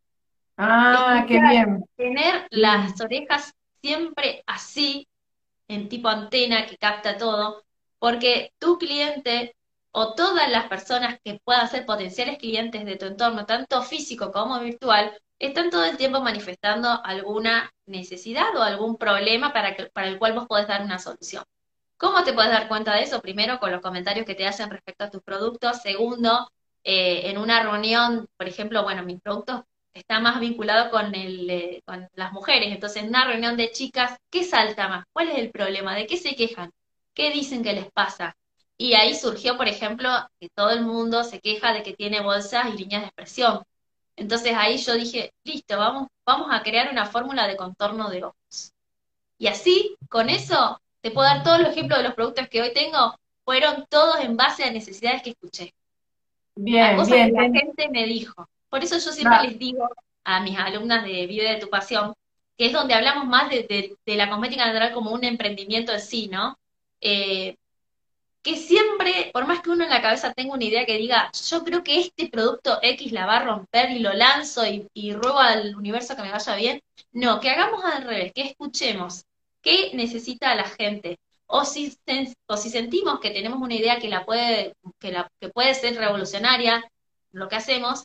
[0.57, 1.85] Ah, qué bien.
[1.97, 5.07] Tener las orejas siempre así,
[5.69, 7.62] en tipo antena que capta todo,
[7.99, 9.55] porque tu cliente
[9.92, 14.61] o todas las personas que puedan ser potenciales clientes de tu entorno, tanto físico como
[14.61, 20.35] virtual, están todo el tiempo manifestando alguna necesidad o algún problema para, para el cual
[20.35, 21.45] vos podés dar una solución.
[21.99, 23.21] ¿Cómo te puedes dar cuenta de eso?
[23.23, 25.81] Primero, con los comentarios que te hacen respecto a tus productos.
[25.83, 26.51] Segundo,
[26.85, 29.62] eh, en una reunión, por ejemplo, bueno, mis productos
[29.98, 32.72] está más vinculado con, el, eh, con las mujeres.
[32.72, 35.04] Entonces, en una reunión de chicas, ¿qué salta más?
[35.12, 35.94] ¿Cuál es el problema?
[35.94, 36.70] ¿De qué se quejan?
[37.14, 38.37] ¿Qué dicen que les pasa?
[38.78, 42.66] Y ahí surgió, por ejemplo, que todo el mundo se queja de que tiene bolsas
[42.72, 43.62] y líneas de expresión.
[44.16, 48.72] Entonces ahí yo dije, listo, vamos, vamos a crear una fórmula de contorno de ojos.
[49.38, 52.72] Y así, con eso, te puedo dar todos los ejemplos de los productos que hoy
[52.72, 55.74] tengo, fueron todos en base a necesidades que escuché.
[56.54, 58.48] Bien, bien, que la gente me dijo.
[58.68, 59.88] Por eso yo siempre les digo
[60.24, 62.14] a mis alumnas de Vive de tu Pasión,
[62.57, 66.59] que es donde hablamos más de, la cosmética natural como un emprendimiento en sí, ¿no?
[67.00, 67.57] Eh,
[68.42, 71.64] que siempre, por más que uno en la cabeza tenga una idea que diga, yo
[71.64, 75.40] creo que este producto X la va a romper y lo lanzo y, y ruego
[75.40, 76.81] al universo que me vaya bien,
[77.12, 79.24] no, que hagamos al revés, que escuchemos
[79.62, 81.18] qué necesita la gente.
[81.46, 81.96] O si,
[82.46, 85.96] o si sentimos que tenemos una idea que, la puede, que, la, que puede ser
[85.96, 86.85] revolucionaria,
[87.33, 88.05] lo que hacemos,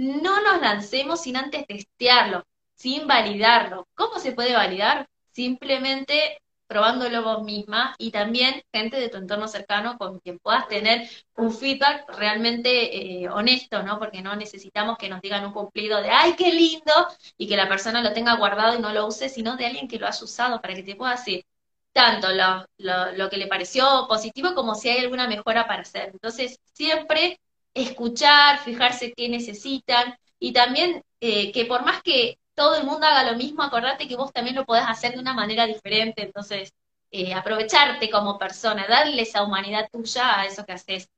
[0.00, 3.86] no nos lancemos sin antes testearlo, sin validarlo.
[3.94, 5.06] ¿Cómo se puede validar?
[5.30, 11.06] Simplemente probándolo vos misma y también gente de tu entorno cercano con quien puedas tener
[11.36, 13.98] un feedback realmente eh, honesto, ¿no?
[13.98, 16.92] Porque no necesitamos que nos digan un cumplido de ¡ay, qué lindo!
[17.36, 19.98] y que la persona lo tenga guardado y no lo use, sino de alguien que
[19.98, 21.44] lo haya usado para que te pueda decir
[21.92, 26.10] tanto lo, lo que le pareció positivo como si hay alguna mejora para hacer.
[26.12, 27.38] Entonces, siempre
[27.74, 33.30] escuchar, fijarse qué necesitan y también eh, que por más que todo el mundo haga
[33.30, 36.72] lo mismo, acordate que vos también lo podés hacer de una manera diferente, entonces
[37.12, 41.08] eh, aprovecharte como persona, darle esa humanidad tuya a eso que haces,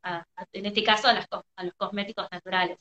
[0.52, 1.12] en este caso a,
[1.62, 2.78] los cosméticos naturales.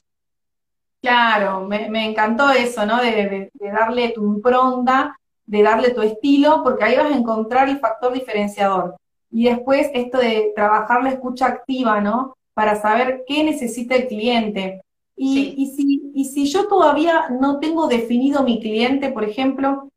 [1.01, 3.01] Claro, me, encantó eso, ¿no?
[3.01, 7.79] De, de, darle tu impronta, de darle tu estilo, porque ahí vas a encontrar el
[7.79, 8.95] factor diferenciador.
[9.31, 12.37] Y después esto de trabajar la escucha activa, ¿no?
[12.53, 14.81] Para saber qué necesita el cliente.
[15.15, 19.89] Y, si, y si yo todavía no tengo definido mi cliente, por ejemplo...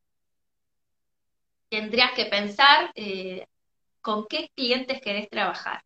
[1.71, 3.47] Tendrías que pensar eh,
[4.03, 5.83] con qué clientes querés trabajar.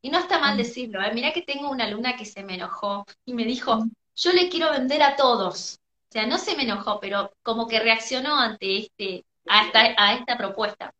[0.00, 1.12] Y no está mal decirlo, ¿eh?
[1.14, 3.84] mira que tengo una alumna que se me enojó y me dijo,
[4.16, 5.78] yo le quiero vender a todos.
[6.08, 10.14] O sea, no se me enojó, pero como que reaccionó ante este, a esta, a
[10.14, 10.92] esta propuesta.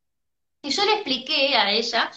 [0.63, 2.11] Y yo le expliqué a ella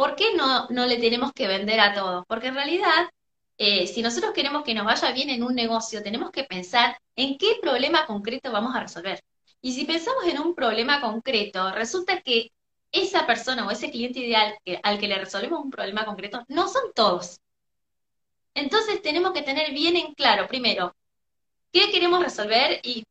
[0.00, 2.24] ¿Por qué no, no le tenemos que vender a todos?
[2.26, 3.10] Porque en realidad,
[3.58, 7.36] eh, si nosotros queremos que nos vaya bien en un negocio, tenemos que pensar en
[7.36, 9.22] qué problema concreto vamos a resolver.
[9.60, 12.50] Y si pensamos en un problema concreto, resulta que
[12.90, 16.94] esa persona o ese cliente ideal al que le resolvemos un problema concreto no son
[16.94, 17.38] todos.
[18.54, 20.96] Entonces tenemos que tener bien en claro, primero,
[21.74, 23.04] qué queremos resolver y,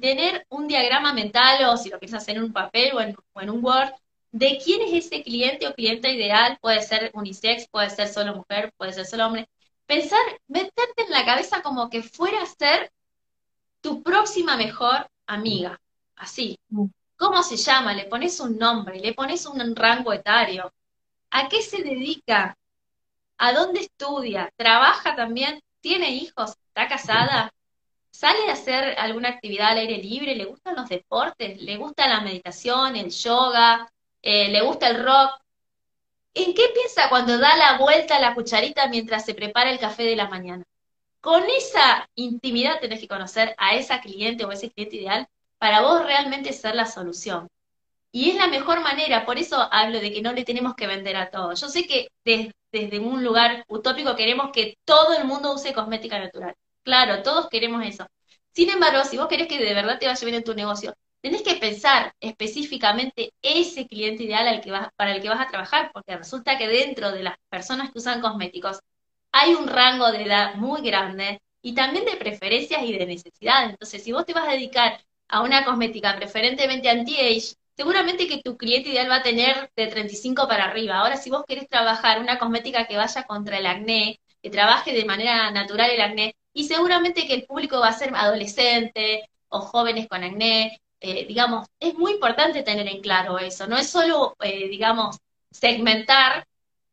[0.00, 3.64] tener un diagrama mental o si lo quieres hacer en un papel o en un
[3.64, 3.90] Word,
[4.32, 8.72] de quién es ese cliente o clienta ideal, puede ser unisex, puede ser solo mujer,
[8.76, 9.48] puede ser solo hombre.
[9.86, 12.92] Pensar, meterte en la cabeza como que fuera a ser
[13.80, 15.80] tu próxima mejor amiga,
[16.16, 16.58] así.
[16.68, 16.86] Mm.
[17.16, 17.92] ¿Cómo se llama?
[17.92, 20.72] Le pones un nombre, le pones un rango etario.
[21.30, 22.56] ¿A qué se dedica?
[23.38, 24.50] ¿A dónde estudia?
[24.56, 25.60] ¿Trabaja también?
[25.80, 26.56] ¿Tiene hijos?
[26.68, 27.52] ¿Está casada?
[28.10, 30.34] ¿Sale a hacer alguna actividad al aire libre?
[30.34, 31.60] ¿Le gustan los deportes?
[31.60, 33.90] ¿Le gusta la meditación, el yoga?
[34.22, 35.40] Eh, le gusta el rock.
[36.34, 40.04] ¿En qué piensa cuando da la vuelta a la cucharita mientras se prepara el café
[40.04, 40.64] de la mañana?
[41.20, 45.28] Con esa intimidad tenés que conocer a esa cliente o ese cliente ideal
[45.58, 47.48] para vos realmente ser la solución.
[48.12, 51.16] Y es la mejor manera, por eso hablo de que no le tenemos que vender
[51.16, 51.60] a todos.
[51.60, 56.18] Yo sé que desde, desde un lugar utópico queremos que todo el mundo use cosmética
[56.18, 56.54] natural.
[56.82, 58.06] Claro, todos queremos eso.
[58.52, 61.42] Sin embargo, si vos querés que de verdad te vaya bien en tu negocio, tenés
[61.42, 65.90] que pensar específicamente ese cliente ideal al que vas, para el que vas a trabajar,
[65.92, 68.80] porque resulta que dentro de las personas que usan cosméticos
[69.32, 73.70] hay un rango de edad muy grande y también de preferencias y de necesidades.
[73.70, 78.56] Entonces, si vos te vas a dedicar a una cosmética preferentemente anti-age, seguramente que tu
[78.56, 80.98] cliente ideal va a tener de 35 para arriba.
[80.98, 85.04] Ahora, si vos querés trabajar una cosmética que vaya contra el acné, que trabaje de
[85.04, 90.08] manera natural el acné, y seguramente que el público va a ser adolescente o jóvenes
[90.08, 94.68] con acné, eh, digamos, es muy importante tener en claro eso, no es solo, eh,
[94.68, 95.18] digamos,
[95.50, 96.46] segmentar,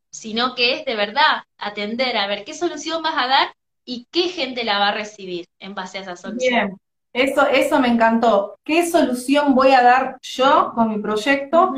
[0.09, 4.29] sino que es de verdad atender a ver qué solución vas a dar y qué
[4.29, 6.67] gente la va a recibir en base a esa solución.
[6.67, 6.77] Bien,
[7.13, 8.55] eso, eso me encantó.
[8.63, 11.73] ¿Qué solución voy a dar yo con mi proyecto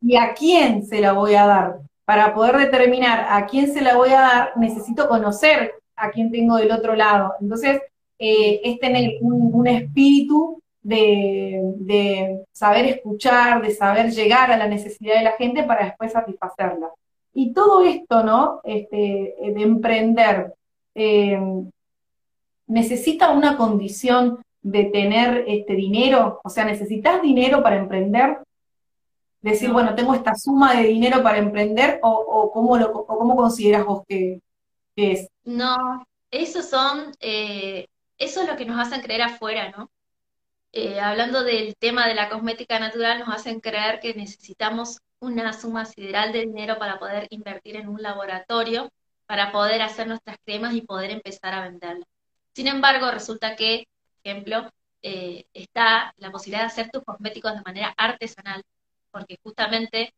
[0.00, 1.78] y a quién se la voy a dar?
[2.04, 6.56] Para poder determinar a quién se la voy a dar, necesito conocer a quién tengo
[6.56, 7.34] del otro lado.
[7.40, 7.80] Entonces,
[8.18, 15.24] eh, es tener un espíritu de, saber escuchar, de saber llegar a la necesidad de
[15.24, 16.90] la gente para después satisfacerla.
[17.34, 18.60] Y todo esto, ¿no?
[18.64, 20.54] Este, de emprender,
[20.94, 21.40] eh,
[22.66, 28.38] necesita una condición de tener este dinero, o sea, necesitas dinero para emprender.
[29.40, 33.84] decir, bueno, tengo esta suma de dinero para emprender o, cómo, lo, o cómo consideras
[33.84, 34.40] vos que,
[34.94, 35.26] es?
[35.44, 37.86] No, eso son, eh,
[38.18, 39.90] eso es lo que nos hacen creer afuera, ¿no?
[40.72, 45.84] Eh, hablando del tema de la cosmética natural, nos hacen creer que necesitamos una suma
[45.84, 48.90] sideral de dinero para poder invertir en un laboratorio,
[49.26, 52.08] para poder hacer nuestras cremas y poder empezar a venderlas.
[52.54, 53.86] Sin embargo, resulta que,
[54.22, 54.70] por ejemplo,
[55.02, 58.62] eh, está la posibilidad de hacer tus cosméticos de manera artesanal,
[59.10, 60.14] porque justamente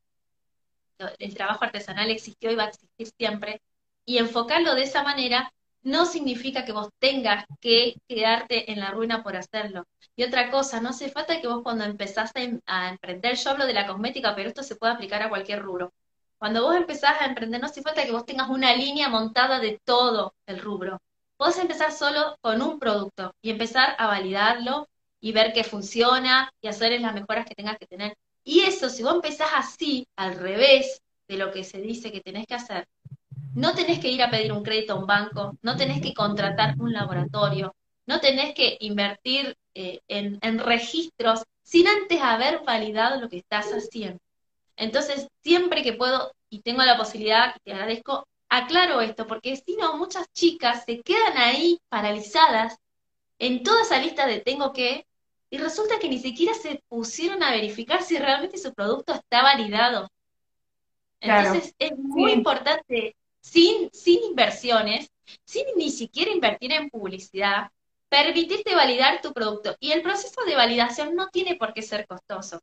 [1.19, 3.61] el trabajo artesanal existió y va a existir siempre,
[4.05, 5.53] y enfocarlo de esa manera
[5.85, 9.87] no significa que vos tengas que quedarte en la ruina por hacerlo.
[10.17, 12.33] Y otra cosa, no hace falta que vos cuando empezás
[12.67, 15.93] a, emprender, yo hablo de la cosmética, pero esto se puede aplicar a cualquier rubro.
[16.39, 19.81] Cuando vos empezás a emprender, no hace falta que vos tengas una línea montada de
[19.85, 21.01] todo el rubro.
[21.37, 24.89] Podés empezar solo con un producto y empezar a validarlo
[25.21, 28.17] y ver que funciona y hacer las mejoras que tengas que tener.
[28.45, 32.47] Y eso, si vos empezás así, al revés de lo que se dice que tenés
[32.47, 32.87] que hacer,
[33.55, 36.75] no tenés que ir a pedir un crédito a un banco, no tenés que contratar
[36.79, 37.75] un laboratorio,
[38.07, 43.67] no tenés que invertir eh, en, en registros sin antes haber validado lo que estás
[43.71, 44.21] haciendo.
[44.77, 49.77] Entonces, siempre que puedo y tengo la posibilidad, y te agradezco, aclaro esto, porque si
[49.77, 52.77] no, muchas chicas se quedan ahí paralizadas
[53.39, 55.07] en toda esa lista de tengo que,
[55.51, 60.09] y resulta que ni siquiera se pusieron a verificar si realmente su producto está validado.
[61.21, 65.11] Entonces es muy importante, sin, sin inversiones,
[65.45, 67.71] sin ni siquiera invertir en publicidad,
[68.09, 69.77] permitirte validar tu producto.
[69.81, 72.61] Y el proceso de validación no tiene por qué ser costoso,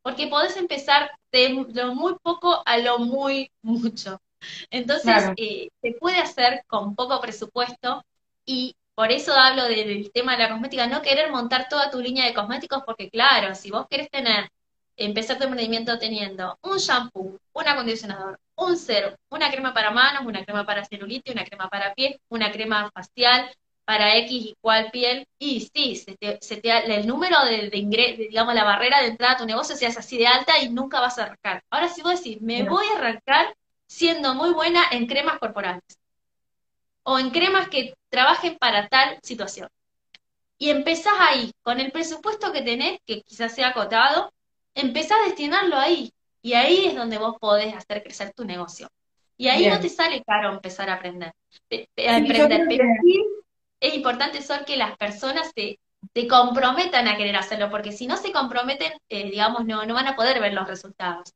[0.00, 4.20] porque podés empezar de lo muy poco a lo muy mucho.
[4.70, 8.04] Entonces, eh, se puede hacer con poco presupuesto
[8.46, 12.26] y por eso hablo del tema de la cosmética, no querer montar toda tu línea
[12.26, 14.50] de cosméticos, porque claro, si vos querés tener,
[15.04, 20.44] empezar tu emprendimiento teniendo un shampoo, un acondicionador, un cero, una crema para manos, una
[20.44, 23.50] crema para celulitis, una crema para piel, una crema facial
[23.84, 28.54] para X y cual piel, y sí, se te, el número de, de ingreso, digamos,
[28.54, 31.18] la barrera de entrada a tu negocio se hace así de alta y nunca vas
[31.18, 31.62] a arrancar.
[31.68, 35.82] Ahora si vos decís, me voy a arrancar siendo muy buena en cremas corporales
[37.02, 39.68] o en cremas que trabajen para tal situación.
[40.58, 44.32] Y empezás ahí, con el presupuesto que tenés, que quizás sea acotado,
[44.74, 46.12] empezás a destinarlo ahí.
[46.42, 48.88] Y ahí es donde vos podés hacer crecer tu negocio.
[49.36, 51.32] Y ahí no te sale caro empezar a aprender.
[51.70, 52.66] A emprender.
[52.68, 53.24] Pero sí
[53.82, 55.78] es importante, Sol, que las personas se,
[56.28, 60.14] comprometan a querer hacerlo, porque si no se comprometen, eh, digamos, no, no van a
[60.14, 61.34] poder ver los resultados.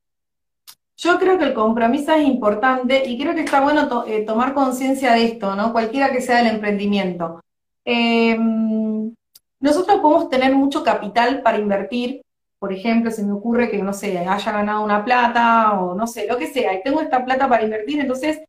[0.96, 5.12] Yo creo que el compromiso es importante y creo que está bueno eh, tomar conciencia
[5.12, 5.72] de esto, ¿no?
[5.72, 7.40] Cualquiera que sea el emprendimiento.
[7.84, 9.12] Em,
[9.60, 12.22] nosotros podemos tener mucho capital para invertir,
[12.58, 16.26] por ejemplo, se me ocurre que, no sé, haya ganado una plata o no sé,
[16.28, 18.40] lo que sea, y tengo esta plata para invertir, entonces,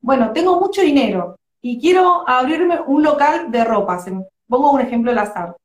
[0.00, 4.04] bueno, tengo mucho dinero y quiero abrirme un local de ropa,
[4.48, 5.56] pongo un ejemplo al azar.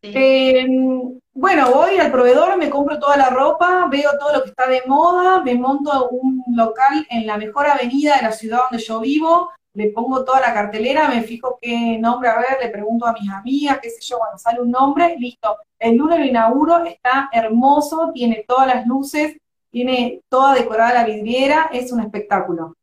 [0.00, 4.66] Em, bueno, voy al proveedor, me compro toda la ropa, veo todo lo que está
[4.66, 9.00] de moda, me monto un local en la mejor avenida de la ciudad donde yo
[9.00, 13.12] vivo, le pongo toda la cartelera, me fijo qué nombre, a ver, le pregunto a
[13.12, 15.56] mis amigas, qué sé yo, cuando sale un nombre, listo.
[15.78, 19.36] El lunes lo inauguro, está hermoso, tiene todas las luces,
[19.70, 22.76] tiene toda decorada la vidriera, es un espectáculo.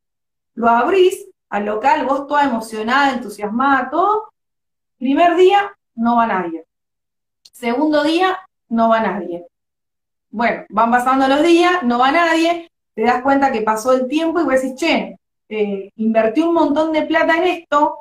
[0.56, 4.30] Lo abrís al local, vos toda emocionada, entusiasmada, todo.
[4.98, 6.66] Primer día, no va nadie.
[7.52, 9.46] Segundo día, no va nadie.
[10.32, 14.40] Bueno, van pasando los días, no va nadie, te das cuenta que pasó el tiempo
[14.40, 15.19] y vos decís, che,
[15.50, 18.00] eh, invertí un montón de plata en esto,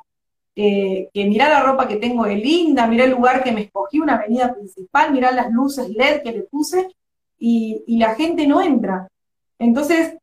[0.55, 4.01] eh, que mirá la ropa que tengo de linda, mirá el lugar que me escogí,
[4.01, 6.89] una avenida principal, mirá las luces LED que le puse,
[7.39, 9.09] y, y la gente no entra.
[9.59, 10.17] Entonces,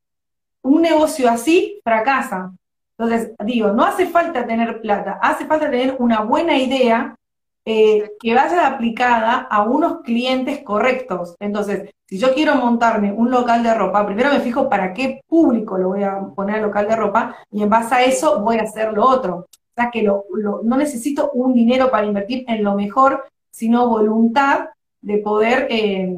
[0.61, 2.51] un negocio así fracasa.
[2.97, 7.15] Entonces, digo, no hace falta tener plata, hace falta tener una buena idea
[7.65, 11.35] eh, que vaya aplicada a unos clientes correctos.
[11.39, 15.77] Entonces, si yo quiero montarme un local de ropa, primero me fijo para qué público
[15.77, 18.63] lo voy a poner al local de ropa y en base a eso voy a
[18.63, 19.35] hacer lo otro.
[19.37, 24.69] O sea que no necesito un dinero para invertir en lo mejor, sino voluntad
[25.01, 26.15] de poder, eh,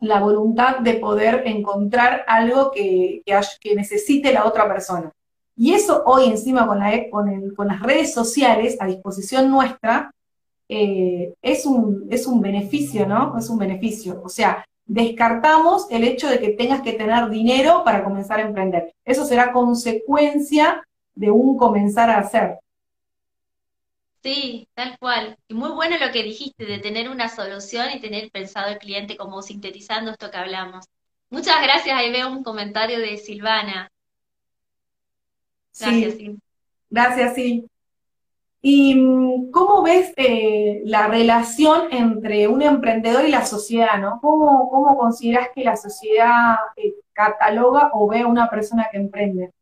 [0.00, 3.22] la voluntad de poder encontrar algo que,
[3.60, 5.12] que, necesite la otra persona.
[5.54, 10.10] Y eso hoy encima con, la, con, con las redes sociales a disposición nuestra,
[10.68, 13.38] eh, es, un, es un beneficio, ¿no?
[13.38, 14.20] Es un beneficio.
[14.24, 18.94] O sea, descartamos el hecho de que tengas que tener dinero para comenzar a emprender.
[19.04, 22.58] Eso será consecuencia de un comenzar a hacer.
[24.22, 25.36] Sí, tal cual.
[25.48, 29.16] Y muy bueno lo que dijiste de tener una solución y tener pensado el cliente
[29.16, 30.86] como sintetizando esto que hablamos.
[31.30, 33.90] Muchas gracias, ahí veo un comentario de Silvana.
[35.78, 36.36] Gracias, sí.
[36.90, 37.66] Gracias, sí.
[38.68, 43.96] ¿Y mm, cómo ves eh, la relación entre un emprendedor y la sociedad?
[44.00, 44.18] ¿no?
[44.20, 49.52] ¿Cómo, consideras que la sociedad eh, cataloga o ve a una persona que emprende?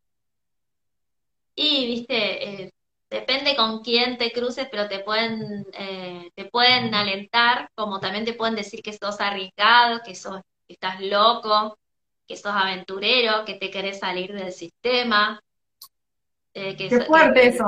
[1.55, 2.73] Y, viste, eh,
[3.11, 5.67] depende con quién te cruces, pero te pueden,
[6.35, 11.03] te pueden alentar, como también te pueden decir que sos arriesgado, que, sos, que estás
[11.03, 11.77] loco,
[12.27, 15.44] que sos aventurero, que te querés salir del sistema.
[16.57, 17.65] Eh, que, Qué fuerte eso.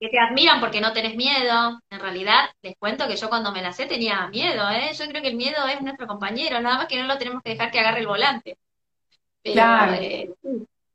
[0.00, 1.78] Que, te admiran porque no tenés miedo.
[1.90, 4.92] En realidad, les cuento que yo cuando me sé tenía miedo, ¿eh?
[4.94, 7.50] Yo creo que el miedo es nuestro compañero, nada más que no lo tenemos que
[7.50, 8.56] dejar que agarre el volante.
[9.42, 9.62] Pero
[9.92, 10.30] eh,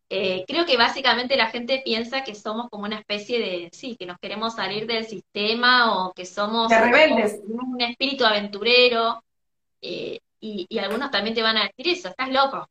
[0.10, 4.08] eh, creo que básicamente la gente piensa que somos como una especie de, sí, que
[4.08, 7.41] nos queremos salir del sistema o que somos rebeldes.
[7.48, 9.24] un espíritu aventurero.
[9.82, 12.68] y, y algunos también te van a decir eso, estás loco.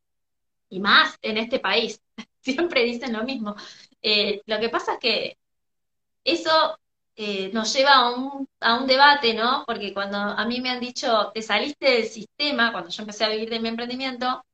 [0.69, 2.01] Y más en este país.
[2.41, 3.55] Siempre dicen lo mismo.
[4.05, 5.39] Eh, lo que pasa es que
[6.25, 6.79] eso
[7.17, 9.65] eh, nos lleva a un, a un debate, ¿no?
[9.67, 13.31] Porque cuando a mí me han dicho, te saliste del sistema, cuando yo empecé a
[13.31, 14.45] vivir de mi emprendimiento,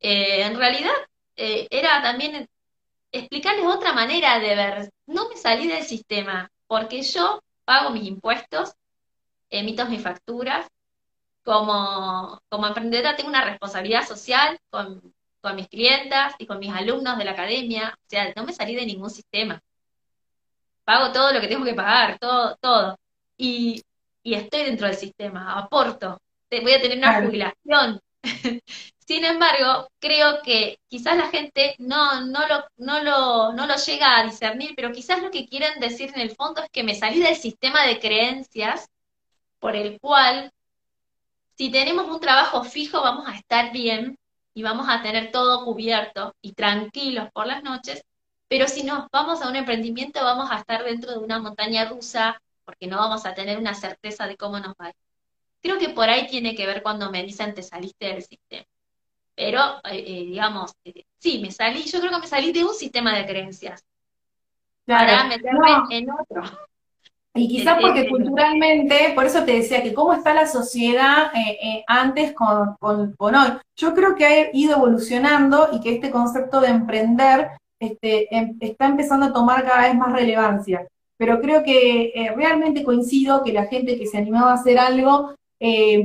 [0.00, 0.92] eh, en realidad
[1.36, 2.48] era también
[3.12, 4.90] explicarles otra manera de ver.
[5.06, 8.74] No me salí del sistema, porque yo pago mis impuestos,
[9.50, 10.66] emito mis facturas,
[11.44, 15.14] como, como emprendedora tengo una responsabilidad social con,
[15.46, 17.96] con mis clientas y con mis alumnos de la academia.
[17.96, 19.62] O sea, no me salí de ningún sistema.
[20.84, 22.98] Pago todo lo que tengo que pagar, todo, todo.
[23.36, 23.80] Y,
[24.24, 26.20] estoy dentro del sistema, aporto.
[26.50, 28.00] Voy a tener una jubilación.
[28.98, 34.18] Sin embargo, creo que quizás la gente no, no, lo, no, lo, no lo llega
[34.18, 37.20] a discernir, pero quizás lo que quieren decir en el fondo es que me salí
[37.20, 38.88] del sistema de creencias
[39.60, 40.52] por el cual
[41.56, 44.18] si tenemos un trabajo fijo vamos a estar bien,
[44.56, 48.02] y vamos a tener todo cubierto y tranquilos por las noches,
[48.48, 52.40] pero si nos vamos a un emprendimiento vamos a estar dentro de una montaña rusa
[52.64, 54.94] porque no vamos a tener una certeza de cómo nos va.
[55.60, 58.64] Creo que por ahí tiene que ver cuando me dicen te saliste del sistema.
[59.34, 62.74] Pero, eh, eh, digamos, eh, sí, me salí, yo creo que me salí de un
[62.74, 63.84] sistema de creencias
[64.86, 66.44] para meterme en otro.
[67.36, 71.84] Y quizás porque culturalmente, por eso te decía que cómo está la sociedad eh, eh,
[71.86, 73.52] antes con, con, hoy.
[73.76, 78.86] Yo creo que ha ido evolucionando y que este concepto de emprender este, em, está
[78.86, 80.86] empezando a tomar cada vez más relevancia.
[81.18, 85.34] Pero creo que eh, realmente coincido que la gente que se animaba a hacer algo,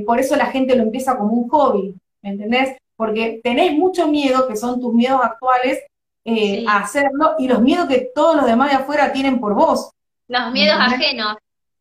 [0.06, 2.78] por eso la gente lo empieza como un hobby, ¿me entendés?
[2.96, 5.80] Porque tenés mucho miedo, que son tus miedos actuales,
[6.66, 9.90] a hacerlo, y los miedos que todos los demás de afuera tienen por vos.
[10.28, 11.36] Los miedos ajenos.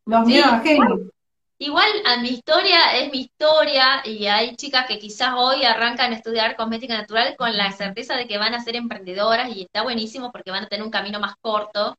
[0.06, 1.00] Los miedos ajenos.
[1.58, 6.16] Igual, a mi historia es mi historia y hay chicas que quizás hoy arrancan a
[6.16, 10.32] estudiar cosmética natural con la certeza de que van a ser emprendedoras y está buenísimo
[10.32, 11.96] porque van a tener un camino más corto.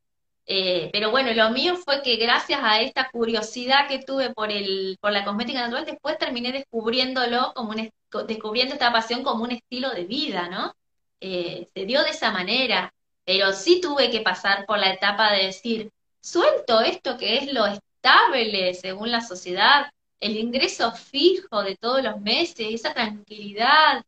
[0.47, 4.99] Eh, pero bueno, lo mío fue que gracias a esta curiosidad que tuve por el
[5.01, 7.89] por la cosmética natural, después terminé descubriéndolo como un
[8.27, 10.75] descubriendo esta pasión como un estilo de vida, ¿no?
[11.21, 12.93] Eh, se dio de esa manera,
[13.25, 15.91] pero sí tuve que pasar por la etapa de decir,
[16.23, 22.21] suelto esto que es lo estable según la sociedad, el ingreso fijo de todos los
[22.21, 24.05] meses, esa tranquilidad,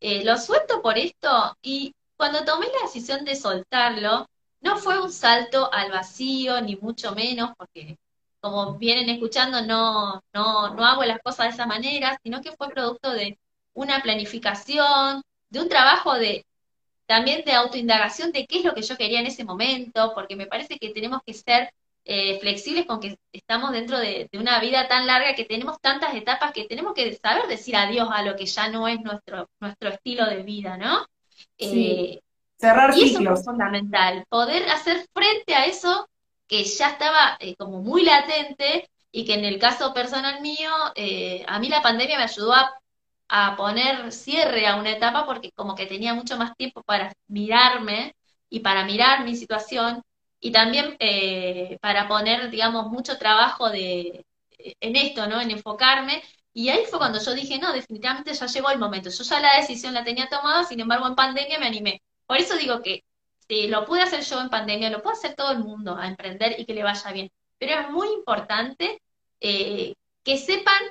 [0.00, 4.28] eh, lo suelto por esto y cuando tomé la decisión de soltarlo,
[4.60, 7.98] no fue un salto al vacío, ni mucho menos, porque
[8.40, 12.68] como vienen escuchando, no, no, no hago las cosas de esa manera, sino que fue
[12.70, 13.38] producto de
[13.74, 16.44] una planificación, de un trabajo de
[17.10, 20.46] también de autoindagación de qué es lo que yo quería en ese momento, porque me
[20.46, 25.08] parece que tenemos que ser eh, flexibles con que estamos dentro de, una vida tan
[25.08, 28.68] larga, que tenemos tantas etapas que tenemos que saber decir adiós a lo que ya
[28.68, 31.04] no es nuestro, nuestro estilo de vida, ¿no?
[31.58, 32.20] Eh,
[32.56, 36.08] Cerrar y eso es fundamental, poder hacer frente a eso
[36.46, 40.70] que ya estaba eh, como muy latente y que en el caso personal mío,
[41.48, 42.79] a mí la pandemia me ayudó a
[43.32, 48.16] a poner cierre a una etapa porque como que tenía mucho más tiempo para mirarme
[48.48, 50.02] y para mirar mi situación
[50.40, 54.26] y también eh, para poner, digamos, mucho trabajo de,
[54.58, 55.40] en esto, ¿no?
[55.40, 56.22] En enfocarme.
[56.52, 59.10] Y ahí fue cuando yo dije, no, definitivamente ya llegó el momento.
[59.10, 62.02] Yo ya la decisión la tenía tomada, sin embargo, en pandemia me animé.
[62.26, 63.04] Por eso digo que
[63.48, 66.58] si lo pude hacer yo en pandemia, lo puede hacer todo el mundo a emprender
[66.58, 67.30] y que le vaya bien.
[67.58, 69.00] Pero es muy importante
[69.40, 70.82] eh, que sepan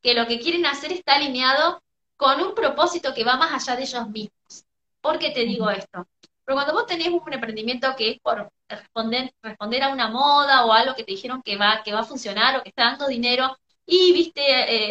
[0.00, 1.82] que lo que quieren hacer está alineado
[2.18, 4.64] con un propósito que va más allá de ellos mismos.
[5.00, 6.06] ¿Por qué te digo esto?
[6.44, 10.72] Porque cuando vos tenés un emprendimiento que es por responder, responder a una moda o
[10.72, 13.56] algo que te dijeron que va, que va a funcionar o que está dando dinero,
[13.86, 14.42] y viste,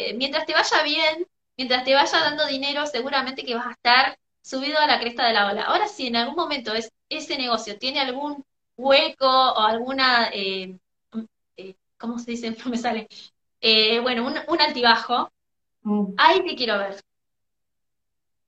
[0.09, 4.17] eh, mientras te vaya bien, mientras te vaya dando dinero, seguramente que vas a estar
[4.41, 5.63] subido a la cresta de la ola.
[5.63, 8.43] Ahora, si en algún momento es, ese negocio tiene algún
[8.77, 10.77] hueco o alguna, eh,
[11.57, 12.55] eh, ¿cómo se dice?
[12.65, 13.07] No me sale.
[14.01, 15.29] Bueno, un, altibajo,
[15.81, 16.13] mm.
[16.17, 17.01] ahí te quiero ver.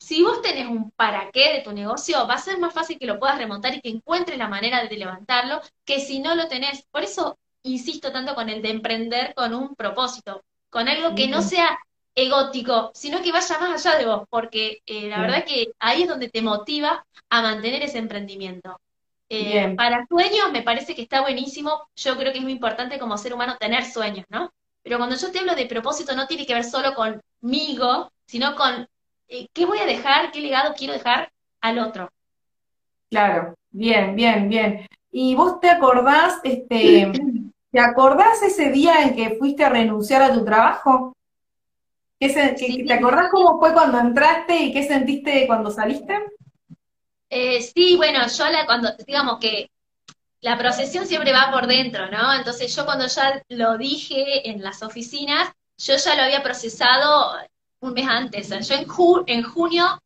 [0.10, 3.05] Si vos tenés un para qué de tu negocio, va a ser más fácil que
[3.05, 6.82] lo puedas remontar y que encuentres la manera de levantarlo que si no lo tenés.
[6.89, 11.43] Por eso insisto tanto con el de emprender con un propósito, con algo que no
[11.43, 11.78] sea
[12.16, 16.10] egótico, sino que vaya más allá de vos, porque eh, la verdad que ahí es
[16.10, 18.82] donde te motiva a mantener ese emprendimiento.
[19.30, 23.16] Eh, para sueños me parece que está buenísimo, yo creo que es muy importante como
[23.20, 24.51] ser humano tener sueños, ¿no?
[24.82, 28.88] Pero cuando yo te hablo de propósito no tiene que ver solo conmigo, sino con
[29.30, 32.09] eh, qué voy a dejar, qué legado quiero dejar al otro.
[33.09, 34.88] Claro, bien, bien, bien.
[35.11, 37.11] ¿Y vos te acordás, este,
[37.71, 41.15] te acordás ese día en que fuiste a renunciar a tu trabajo?
[42.19, 46.17] ¿Te acordás cómo fue cuando entraste y qué sentiste cuando saliste?
[47.30, 49.69] Eh, sí, bueno, yo la, cuando, digamos que
[50.41, 52.34] la procesión siempre va por dentro, ¿no?
[52.34, 57.38] Entonces yo cuando ya lo dije en las oficinas, yo ya lo había procesado
[57.82, 58.49] un mes antes.
[58.49, 58.88] yo en,
[59.27, 60.01] en junio,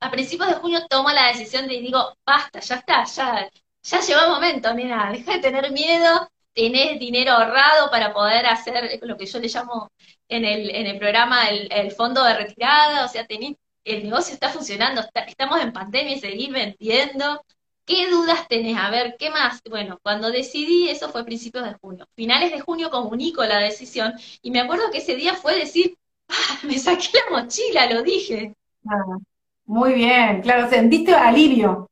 [0.00, 3.50] a principios de junio, tomo la decisión de digo, basta, ya está, ya,
[3.82, 8.98] ya llegó el momento, nena, deja de tener miedo, tenés dinero ahorrado para poder hacer
[9.02, 9.90] lo que yo le llamo
[10.28, 14.48] en el, en el programa el, fondo de retirada, o sea, tenés, el negocio está
[14.48, 17.42] funcionando, estamos en pandemia y seguís vendiendo.
[17.84, 18.76] ¿Qué dudas tenés?
[18.76, 19.60] A ver, ¿qué más?
[19.70, 22.08] Bueno, cuando decidí, eso fue principios de junio.
[22.16, 24.12] Finales de junio comunico la decisión
[24.42, 25.96] y me acuerdo que ese día fue decir,
[26.28, 28.54] ah, me saqué la mochila, lo dije.
[28.88, 29.18] Ah,
[29.64, 31.90] muy bien, claro, sentiste alivio.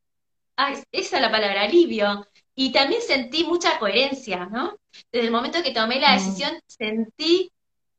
[0.56, 2.26] Ah, esa es la palabra, alivio.
[2.54, 4.76] Y también sentí mucha coherencia, ¿no?
[5.10, 6.14] Desde el momento que tomé la mm.
[6.14, 7.50] decisión, sentí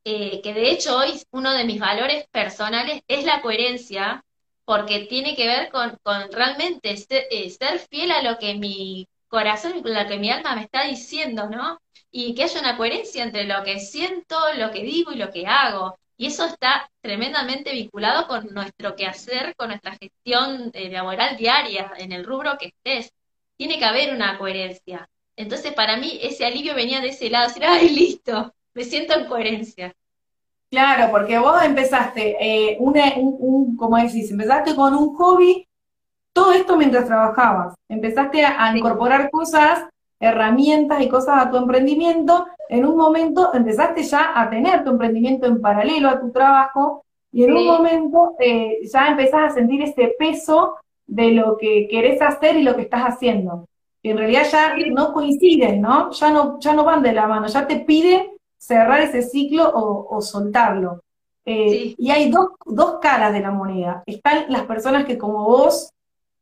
[0.04, 4.24] eh, que de hecho hoy uno de mis valores personales es la coherencia,
[4.64, 5.98] porque tiene que ver con,
[6.32, 10.62] realmente eh, ser, fiel a lo que mi corazón y lo que mi alma me
[10.62, 11.80] está diciendo, ¿no?
[12.10, 15.46] Y que haya una coherencia entre lo que siento, lo que digo y lo que
[15.46, 15.98] hago.
[16.16, 22.12] Y eso está tremendamente vinculado con nuestro quehacer, con nuestra gestión eh, laboral diaria, en
[22.12, 23.12] el rubro que estés
[23.56, 25.08] tiene que haber una coherencia.
[25.36, 29.26] Entonces, para mí, ese alivio venía de ese lado, decir, ay, listo, me siento en
[29.26, 29.94] coherencia.
[30.70, 35.66] Claro, porque vos empezaste, eh, un, como decís, empezaste con un hobby,
[36.32, 37.74] todo esto mientras trabajabas.
[37.88, 39.88] Empezaste a, incorporar cosas,
[40.20, 42.46] herramientas y cosas a tu emprendimiento.
[42.68, 47.44] En un momento empezaste ya a tener tu emprendimiento en paralelo a tu trabajo y
[47.44, 52.56] en un momento eh, ya empezás a sentir ese peso de lo que querés hacer
[52.56, 53.68] y lo que estás haciendo.
[54.02, 56.10] en realidad ya no coinciden, ¿no?
[56.12, 60.20] Ya no, ya no van de la mano, ya te piden cerrar ese ciclo o,
[60.22, 61.02] soltarlo.
[61.44, 64.02] Eh, y hay dos, dos, caras de la moneda.
[64.06, 65.90] Están las personas que como vos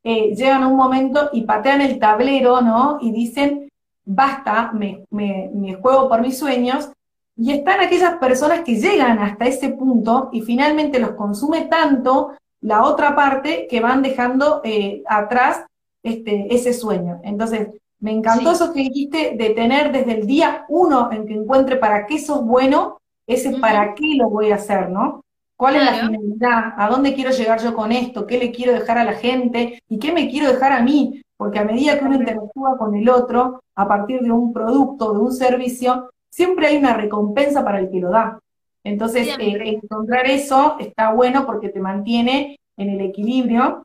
[0.02, 2.98] eh, llegan a un momento y patean el tablero, ¿no?
[3.00, 3.63] Y dicen,
[4.04, 6.90] basta, me, me, me juego por mis sueños.
[7.36, 12.84] Y están aquellas personas que llegan hasta ese punto y finalmente los consume tanto la
[12.84, 15.64] otra parte que van dejando eh, atrás
[16.02, 17.20] este, ese sueño.
[17.24, 17.68] Entonces,
[18.00, 22.06] me encantó eso que dijiste de tener desde el día uno en que encuentre para
[22.06, 25.22] qué sos bueno, ese para qué lo voy a hacer, ¿no?
[25.56, 26.74] ¿Cuál es la finalidad?
[26.76, 28.26] ¿A dónde quiero llegar yo con esto?
[28.26, 29.82] ¿Qué le quiero dejar a la gente?
[29.88, 31.22] ¿Y qué me quiero dejar a mí?
[31.36, 35.18] Porque a medida que uno interactúa con el otro, a partir de un producto, de
[35.20, 38.38] un servicio, siempre hay una recompensa para el que lo da.
[38.84, 43.84] Entonces, eh, encontrar eso está bueno porque te mantiene en el equilibrio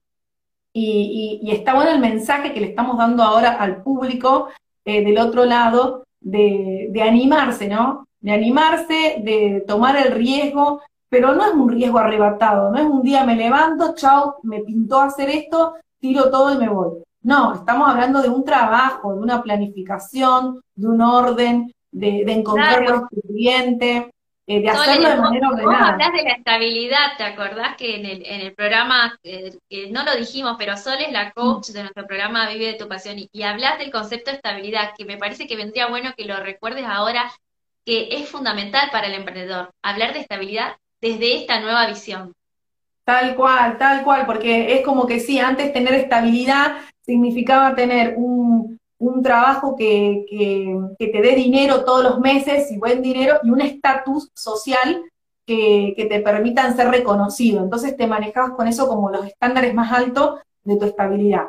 [0.74, 4.50] y, está bueno el mensaje que le estamos dando ahora al público
[4.86, 8.08] eh, del otro lado de, animarse, ¿no?
[8.20, 13.02] De animarse, de tomar el riesgo, pero no es un riesgo arrebatado, no es un
[13.02, 17.04] día me levanto, chao, me pintó hacer esto, tiro todo y me voy.
[17.22, 22.90] No, estamos hablando de un trabajo, de una planificación, de un orden, de, encontrar a
[22.90, 24.12] nuestro cliente,
[24.48, 25.80] eh, de hacerlo de manera ordenada.
[25.80, 29.52] Vos hablas de la estabilidad, ¿te acordás que en el, en el programa, eh,
[29.92, 33.18] no lo dijimos, pero Sol es la coach de nuestro programa Vive de tu Pasión,
[33.20, 36.86] y, hablas del concepto de estabilidad, que me parece que vendría bueno que lo recuerdes
[36.86, 37.32] ahora,
[37.86, 42.34] que es fundamental para el emprendedor, hablar de estabilidad desde esta nueva visión.
[43.04, 46.78] Tal cual, tal cual, porque es como que sí, antes tener estabilidad
[47.10, 50.26] significaba tener un, un trabajo que,
[51.00, 55.04] te dé dinero todos los meses y buen dinero y un estatus social
[55.46, 57.64] que, te permitan ser reconocido.
[57.64, 61.48] Entonces te manejabas con eso como los estándares más altos de tu estabilidad.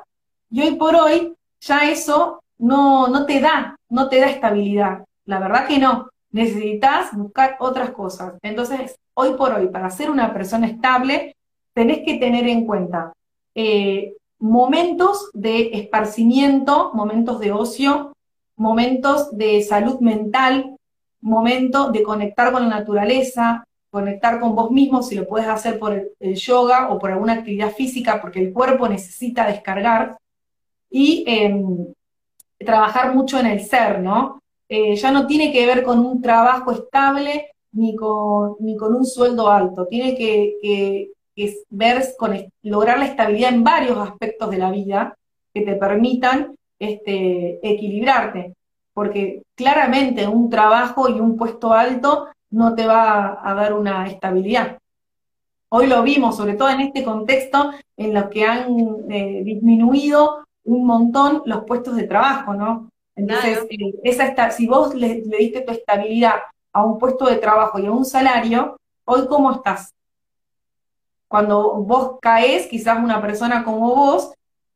[0.48, 5.04] Y hoy por hoy ya eso no, no te da, no te da estabilidad.
[5.26, 6.08] La verdad que no.
[6.32, 8.34] necesitas buscar otras cosas.
[8.42, 11.34] Entonces, hoy por hoy, para ser una persona estable,
[11.74, 13.12] tenés que tener en cuenta
[13.54, 18.12] eh, momentos de esparcimiento, momentos de ocio,
[18.56, 20.76] momentos de salud mental,
[21.20, 25.92] momentos de conectar con la naturaleza, conectar con vos mismo, si lo puedes hacer por
[25.92, 30.16] el, yoga o por alguna actividad física, porque el cuerpo necesita descargar,
[30.88, 31.92] y em,
[32.58, 34.40] trabajar mucho en el ser, ¿no?
[34.68, 39.04] Eh, ya no tiene que ver con un trabajo estable ni con, ni con un
[39.04, 41.10] sueldo alto, tiene que,
[41.68, 45.16] ver con lograr la estabilidad en varios aspectos de la vida
[45.52, 48.54] que te permitan este, equilibrarte,
[48.94, 54.78] porque claramente un trabajo y un puesto alto no te va a dar una estabilidad.
[55.72, 58.76] Hoy lo vimos, sobre todo en este contexto en los que han
[59.08, 62.88] eh, disminuido un montón los puestos de trabajo, ¿no?
[63.14, 66.36] Entonces, eh, esa si vos le, diste tu estabilidad
[66.72, 69.92] a un puesto de trabajo y a un salario, hoy cómo estás?
[71.30, 74.32] Cuando vos caes, quizás una persona como vos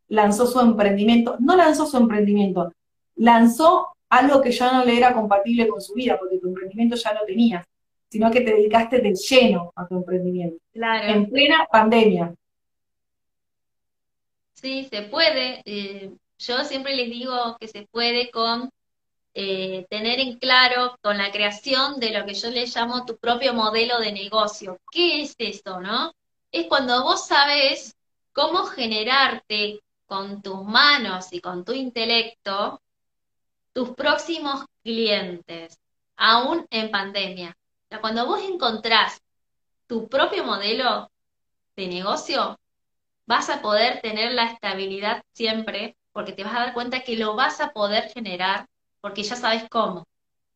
[0.06, 2.72] lanzó su emprendimiento, no lanzó su emprendimiento,
[3.16, 7.12] lanzó algo que ya no le era compatible con su vida, porque tu emprendimiento ya
[7.12, 7.66] lo tenías,
[8.08, 10.56] sino que te dedicaste de lleno a tu emprendimiento.
[10.72, 11.12] Claro.
[11.12, 12.32] En plena pandemia.
[14.52, 15.60] Sí, se puede.
[15.64, 18.70] Eh, yo siempre les digo que se puede con
[19.34, 23.54] eh, tener en claro con la creación de lo que yo le llamo tu propio
[23.54, 24.78] modelo de negocio.
[24.92, 26.12] ¿Qué es esto, no?
[26.54, 27.96] Es cuando vos sabes
[28.32, 32.80] cómo generarte con tus manos y con tu intelecto
[33.72, 35.80] tus próximos clientes,
[36.16, 37.56] aún en pandemia.
[38.00, 39.20] cuando vos encontrás
[39.88, 41.10] tu propio modelo
[41.74, 42.56] de negocio,
[43.26, 47.34] vas a poder tener la estabilidad siempre, porque te vas a dar cuenta que lo
[47.34, 48.68] vas a poder generar,
[49.00, 50.06] porque ya sabes cómo.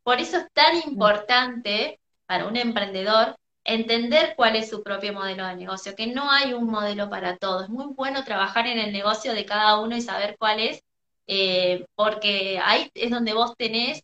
[0.05, 3.36] Por eso es tan importante para un emprendedor
[3.68, 7.64] entender cuál es su propio modelo de negocio, que no hay un modelo para todos.
[7.64, 10.82] Es muy bueno trabajar en el negocio de cada uno y saber cuál es,
[11.26, 14.02] eh, porque ahí es donde vos tenés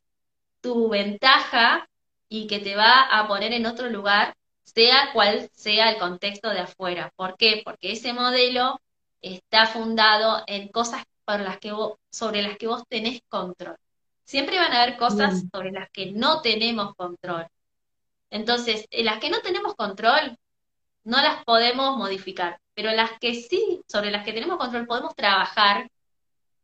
[0.61, 1.89] tu ventaja
[2.29, 4.35] y que te va a poner en otro lugar
[4.65, 7.13] sea cual sea el contexto de afuera.
[7.17, 7.63] ¿Por qué?
[7.65, 8.81] Porque ese modelo
[9.23, 11.73] está fundado en cosas las que
[12.11, 13.77] sobre las que vos tenés control.
[14.25, 17.47] Siempre van a haber cosas sobre las que no tenemos control.
[18.31, 20.37] Entonces, en las que no tenemos control,
[21.05, 25.91] no las podemos modificar, pero las que sí, sobre las que tenemos control, podemos trabajar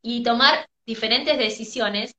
[0.02, 2.14] y tomar diferentes decisiones,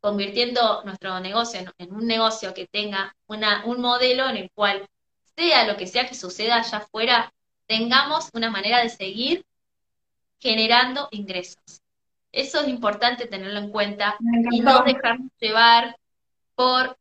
[0.00, 4.88] convirtiendo nuestro negocio en, un negocio que tenga una, un modelo en el cual
[5.36, 7.32] sea lo que sea que suceda allá afuera,
[7.66, 9.44] tengamos una manera de seguir
[10.38, 11.82] generando ingresos.
[12.32, 14.16] Eso es importante tenerlo en cuenta
[14.50, 15.96] y no dejarnos llevar
[16.54, 16.96] por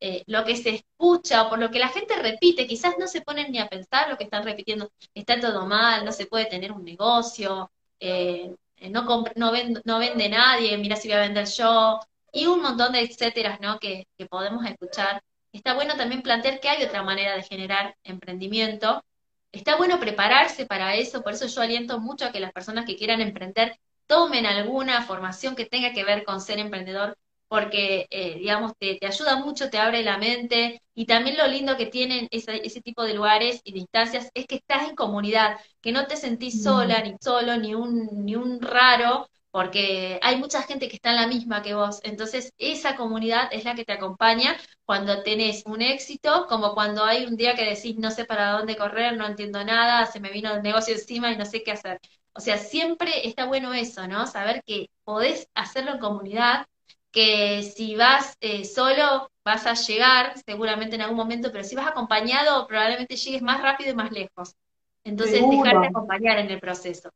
[0.00, 2.66] eh, lo que se escucha o por lo que la gente repite.
[2.66, 4.90] Quizás no se ponen ni a pensar lo que están repitiendo.
[5.14, 7.70] Está todo mal, no se puede tener un negocio,
[8.00, 8.54] eh,
[8.90, 12.00] no, no, vende nadie, mira si voy a vender yo,
[12.32, 13.78] y un montón de etcéteras ¿no?
[13.78, 15.22] que, que podemos escuchar
[15.52, 19.04] Está bueno también plantear que hay otra manera de generar emprendimiento.
[19.52, 22.96] Está bueno prepararse para eso, por eso yo aliento mucho a que las personas que
[22.96, 23.76] quieran emprender
[24.06, 27.16] tomen alguna formación que tenga que ver con ser emprendedor,
[27.50, 31.86] porque, eh, digamos, te, ayuda mucho, te abre la mente, y también lo lindo que
[31.86, 35.90] tienen ese, ese tipo de lugares y de instancias es que estás en comunidad, que
[35.90, 40.88] no te sentís sola, ni solo, ni un, ni un raro, porque hay mucha gente
[40.88, 41.98] que está en la misma que vos.
[42.04, 47.26] Entonces, esa comunidad es la que te acompaña cuando tenés un éxito, como cuando hay
[47.26, 50.54] un día que decís, no sé para dónde correr, no entiendo nada, se me vino
[50.54, 51.98] el negocio encima y no sé qué hacer.
[52.32, 54.28] O sea, siempre está bueno eso, ¿no?
[54.28, 56.66] Saber que podés hacerlo en comunidad,
[57.12, 61.88] que si vas eh, solo vas a llegar seguramente en algún momento, pero si vas
[61.88, 64.54] acompañado probablemente llegues más rápido y más lejos.
[65.02, 67.10] Entonces, dejarte acompañar en el proceso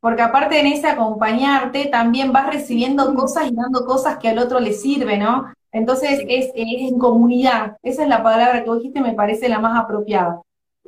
[0.00, 4.60] porque aparte en ese acompañarte también vas recibiendo cosas y dando cosas que al otro
[4.60, 5.52] le sirve, ¿no?
[5.72, 10.40] Entonces es, en comunidad, esa es la palabra que dijiste, me parece la más apropiada.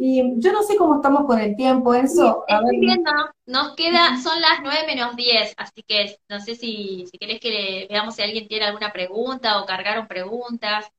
[0.03, 2.45] Y yo no sé cómo estamos con el tiempo, Enzo.
[2.49, 3.11] estoy viendo,
[3.45, 7.87] nos queda, son las 9 menos 10, así que no sé si, si querés que
[7.91, 10.91] veamos si alguien tiene alguna pregunta o cargaron preguntas.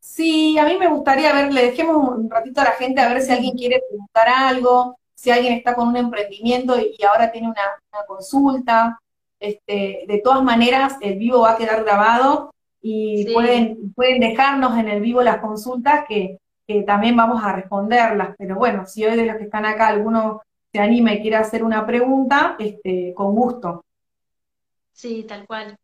[0.00, 3.22] Sí, a mí me gustaría ver, le dejemos un ratito a la gente a ver
[3.22, 8.06] si alguien quiere preguntar algo si alguien está con un emprendimiento y ahora tiene una,
[8.06, 9.00] consulta.
[9.40, 14.88] Este, de todas maneras, el vivo va a quedar grabado y pueden, pueden dejarnos en
[14.88, 16.38] el vivo las consultas que,
[16.86, 18.34] también vamos a responderlas.
[18.38, 20.42] Pero bueno, si hoy de los que están acá alguno
[20.72, 23.84] se anima y quiere hacer una pregunta, este, con gusto.
[24.92, 25.78] Sí, tal cual.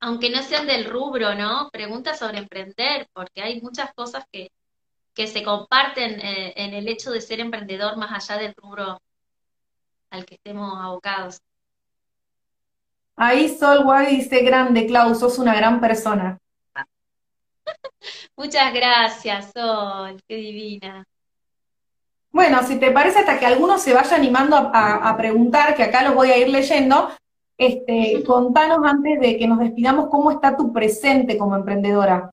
[0.00, 1.70] aunque no sean del rubro, ¿no?
[1.72, 4.50] Preguntas sobre emprender, porque hay muchas cosas que,
[5.14, 9.00] que se comparten eh, en el hecho de ser emprendedor más allá del rubro
[10.10, 11.40] al que estemos abocados.
[13.16, 16.38] Ahí Sol Guay dice, grande, Clau, sos una gran persona.
[18.36, 21.04] Muchas gracias, Sol, qué divina.
[22.30, 26.14] Bueno, si te parece, hasta que alguno se vaya animando a, preguntar, que acá los
[26.14, 27.10] voy a ir leyendo,
[27.56, 32.30] este, contanos antes de que nos despidamos cómo está tu presente como emprendedora.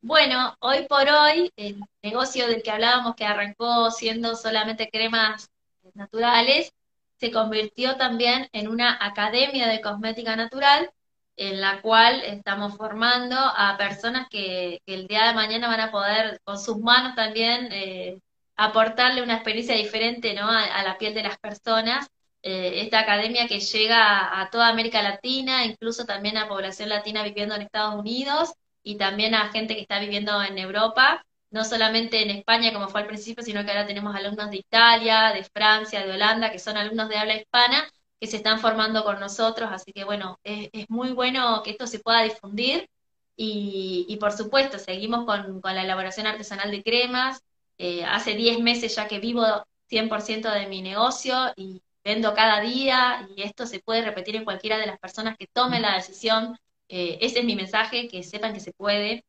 [0.00, 5.50] Bueno, hoy por hoy, el negocio del que hablábamos, que arrancó siendo solamente cremas
[5.92, 6.72] naturales,
[7.20, 10.90] se convirtió también en una academia de cosmética natural
[11.36, 16.40] en la cual estamos formando a personas que, el día de mañana van a poder
[16.44, 18.20] con sus manos también eh,
[18.56, 20.48] aportarle una experiencia diferente ¿no?
[20.48, 22.08] a, la piel de las personas.
[22.42, 27.54] Eh, esta academia que llega a, toda América Latina, incluso también a población latina viviendo
[27.54, 28.52] en Estados Unidos
[28.82, 33.02] y también a gente que está viviendo en Europa no solamente en España como fue
[33.02, 36.76] al principio, sino que ahora tenemos alumnos de Italia, de Francia, de Holanda, que son
[36.76, 37.86] alumnos de habla hispana,
[38.22, 41.98] que se están formando con nosotros, así que bueno, es, muy bueno que esto se
[41.98, 42.88] pueda difundir
[43.34, 47.42] y, por supuesto, seguimos con, la elaboración artesanal de cremas,
[47.78, 49.44] eh, hace 10 meses ya que vivo
[49.90, 54.78] 100% de mi negocio y vendo cada día y esto se puede repetir en cualquiera
[54.78, 56.56] de las personas que tomen la decisión.
[56.88, 59.24] Eh, ese es mi mensaje, que sepan que se puede,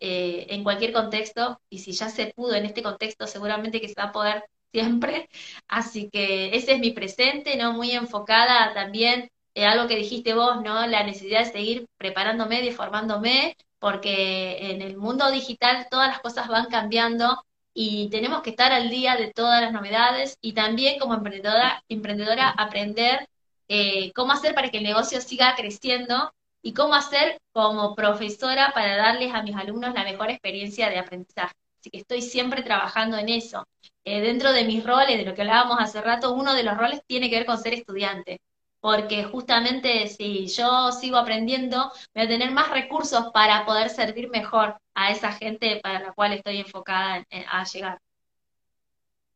[0.00, 3.94] eh, en cualquier contexto, y si ya se pudo en este contexto, seguramente que se
[3.94, 5.28] va a poder siempre.
[5.68, 7.72] Así que ese es mi presente, ¿no?
[7.72, 10.86] Muy enfocada también en algo que dijiste vos, ¿no?
[10.86, 16.66] La necesidad de seguir preparándome, deformándome, porque en el mundo digital todas las cosas van
[16.66, 17.44] cambiando
[17.74, 22.48] y tenemos que estar al día de todas las novedades y también como emprendedora, emprendedora
[22.50, 23.28] aprender
[23.68, 28.96] eh, cómo hacer para que el negocio siga creciendo y cómo hacer como profesora para
[28.96, 31.54] darles a mis alumnos la mejor experiencia de aprendizaje.
[31.82, 33.66] Así que estoy siempre trabajando en eso.
[34.04, 37.02] Eh, dentro de mis roles, de lo que hablábamos hace rato, uno de los roles
[37.08, 38.38] tiene que ver con ser estudiante,
[38.80, 44.76] porque justamente si yo sigo aprendiendo, voy a tener más recursos para poder servir mejor
[44.94, 47.98] a esa gente para la cual estoy enfocada a llegar.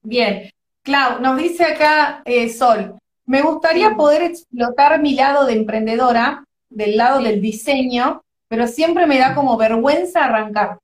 [0.02, 0.48] Bien.
[0.84, 6.96] Clau, nos dice acá eh, Sol, me gustaría poder explotar mi lado de emprendedora del
[6.96, 10.78] lado del diseño, pero siempre me da como vergüenza arrancar.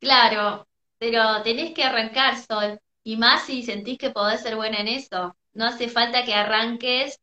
[0.00, 0.66] Claro,
[0.98, 5.36] pero tenés que arrancar, Sol, y más si sentís que podés ser buena en eso.
[5.52, 7.18] No hace falta que arranques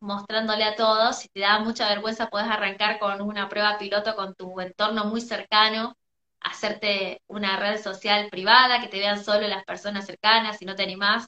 [0.00, 4.34] mostrándole a todos, si te da mucha vergüenza podés arrancar con una prueba piloto con
[4.34, 5.96] tu entorno muy cercano,
[6.40, 10.84] hacerte una red social privada, que te vean solo las personas cercanas, si no te
[10.84, 11.26] animás,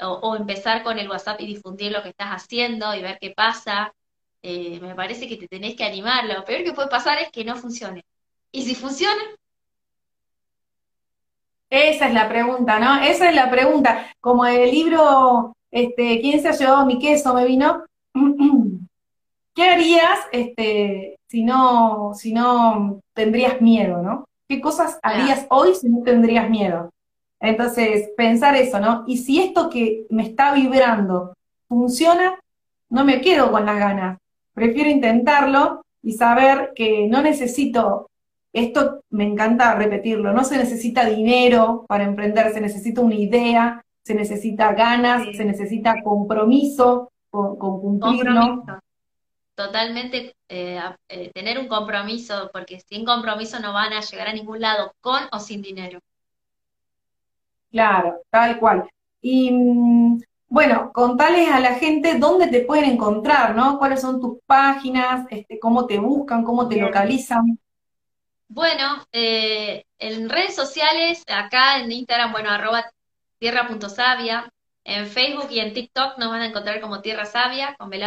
[0.00, 3.32] o, o empezar con el WhatsApp y difundir lo que estás haciendo y ver qué
[3.32, 3.92] pasa.
[4.42, 6.26] Eh, me parece que te tenés que animar.
[6.26, 8.04] Lo peor que puede pasar es que no funcione.
[8.52, 9.22] ¿Y si funciona?
[11.70, 13.00] Esa es la pregunta, ¿no?
[13.02, 14.06] Esa es la pregunta.
[14.20, 17.32] Como el libro, este, ¿quién se ha llevado mi queso?
[17.34, 17.84] Me vino.
[19.54, 24.24] ¿Qué harías este, si, no, si no tendrías miedo, ¿no?
[24.48, 26.90] ¿Qué cosas harías hoy si no tendrías miedo?
[27.38, 29.04] Entonces, pensar eso, ¿no?
[29.06, 31.34] Y si esto que me está vibrando
[31.68, 32.38] funciona,
[32.88, 34.18] no me quedo con las ganas
[34.60, 38.09] prefiero intentarlo y saber que no necesito,
[38.52, 44.14] esto me encanta repetirlo, no se necesita dinero para emprender, se necesita una idea, se
[44.14, 48.64] necesita ganas, se necesita compromiso con, cumplirlo.
[49.54, 54.60] Totalmente eh, eh, tener un compromiso, porque sin compromiso no van a llegar a ningún
[54.60, 56.00] lado, con o sin dinero.
[57.70, 58.88] Claro, tal cual.
[59.20, 63.78] Y mm, bueno, contales a la gente dónde te pueden encontrar, ¿no?
[63.78, 65.26] ¿Cuáles son tus páginas?
[65.30, 66.42] Este, ¿Cómo te buscan?
[66.42, 67.58] ¿Cómo te localizan?
[68.52, 72.90] Bueno, eh, en redes sociales, acá en Instagram, bueno, arroba
[73.38, 78.00] tierra.savia, en Facebook y en TikTok nos van a encontrar como Tierra Sabia, con B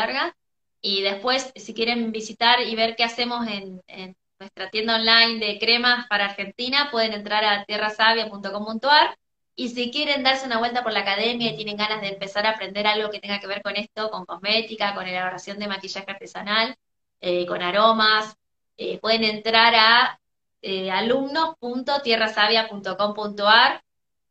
[0.82, 5.60] y después, si quieren visitar y ver qué hacemos en, en nuestra tienda online de
[5.60, 9.18] cremas para Argentina, pueden entrar a tierrasavia.com.ar
[9.56, 12.52] y si quieren darse una vuelta por la academia y tienen ganas de empezar a
[12.52, 16.76] aprender algo que tenga que ver con esto, con cosmética, con elaboración de maquillaje artesanal,
[17.22, 18.36] eh, con aromas,
[18.76, 20.20] eh, pueden entrar a
[20.64, 23.84] eh, alumnos.tierrasavia.com.ar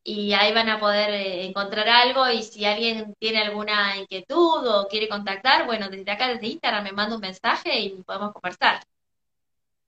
[0.02, 4.88] y ahí van a poder eh, encontrar algo y si alguien tiene alguna inquietud o
[4.88, 8.80] quiere contactar, bueno, desde acá, desde Instagram, me manda un mensaje y podemos conversar.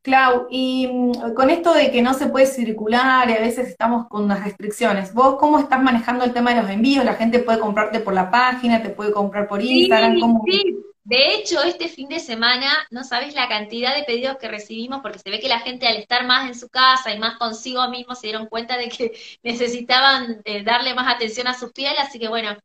[0.03, 4.07] Clau, y mm, con esto de que no se puede circular y a veces estamos
[4.09, 7.07] con unas restricciones, ¿vos cómo estás manejando el tema de los envíos?
[7.07, 10.18] ¿La gente puede comprarte por la página, te puede comprar por Instagram?
[10.45, 15.01] Sí, De hecho, este fin de semana, no sabes la cantidad de pedidos que recibimos,
[15.03, 17.87] porque se ve que la gente al estar más en su casa y más consigo
[17.89, 22.19] mismo se dieron cuenta de que necesitaban eh, darle más atención a su piel, así
[22.19, 22.57] que bueno,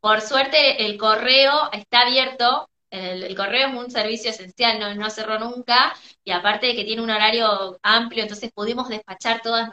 [0.00, 5.38] por suerte el correo está abierto, el, correo es un servicio esencial, no, no, cerró
[5.40, 5.94] nunca,
[6.24, 9.68] y aparte de que tiene un horario amplio, entonces pudimos despachar todas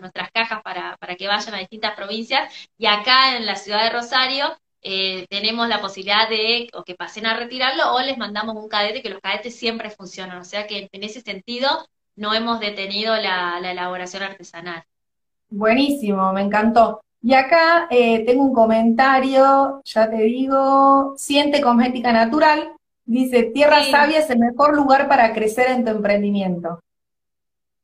[0.00, 3.90] nuestras cajas para, para que vayan a distintas provincias, y acá en la ciudad de
[3.90, 4.56] Rosario
[4.88, 9.02] eh, tenemos la posibilidad de o que pasen a retirarlo o les mandamos un cadete,
[9.02, 10.38] que los cadetes siempre funcionan.
[10.38, 11.68] O sea que en ese sentido
[12.14, 14.84] no hemos detenido la, elaboración artesanal.
[15.50, 17.00] Buenísimo, me encantó.
[17.20, 22.70] Y acá eh, tengo un comentario, ya te digo, siente cosmética natural,
[23.04, 26.78] dice, Tierra Sabia es el mejor lugar para crecer en tu emprendimiento.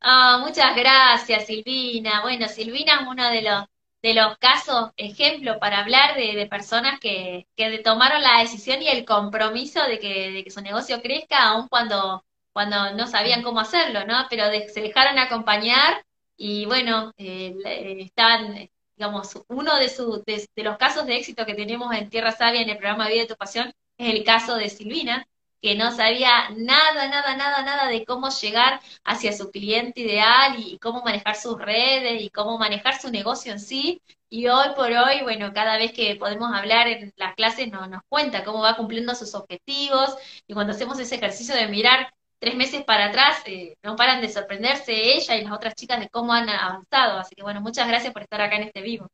[0.01, 2.23] Ah, muchas gracias, Silvina.
[2.23, 3.65] Bueno, Silvina es uno de los
[4.03, 9.05] de los casos, ejemplo, para hablar de, personas que, que, tomaron la decisión y el
[9.05, 14.05] compromiso de que, de que su negocio crezca, aun cuando, cuando no sabían cómo hacerlo,
[14.07, 14.27] ¿no?
[14.29, 16.05] Pero se dejaron acompañar
[16.37, 17.55] y bueno, eh,
[18.01, 22.63] están, digamos, uno de, su, de, los casos de éxito que tenemos en Tierra Sabia
[22.63, 25.27] en el programa Vida de tu Pasión es el caso de Silvina,
[25.63, 30.79] que no sabía nada, nada, nada, nada de cómo llegar hacia su cliente ideal y,
[30.79, 34.03] cómo manejar sus redes y cómo manejar su negocio en sí.
[34.29, 38.45] Y hoy por hoy, bueno, cada vez que podemos hablar en las clases nos, cuenta
[38.45, 40.17] cómo va cumpliendo sus objetivos
[40.49, 44.29] y cuando hacemos ese ejercicio de mirar tres meses para atrás, eh, no paran de
[44.31, 47.21] sorprenderse ella y las otras chicas de cómo han avanzado.
[47.21, 49.07] Así que bueno, muchas gracias por estar acá en este vivo.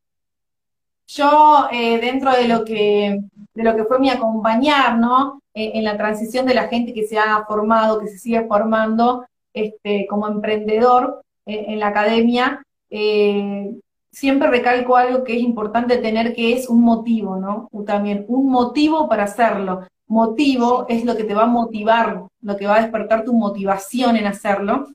[1.05, 3.19] Yo, eh, dentro de lo, que,
[3.53, 5.41] de lo que fue mi acompañar, ¿no?
[5.59, 9.25] Eh, en la transición de la gente que se ha formado, que se sigue formando
[9.53, 12.63] este, como emprendedor eh, en la academia,
[14.09, 17.69] siempre recalco algo que es importante tener, que es un motivo, ¿no?
[17.85, 19.85] También un motivo para hacerlo.
[20.07, 24.15] Motivo es lo que te va a motivar, lo que va a despertar tu motivación
[24.15, 24.87] en hacerlo.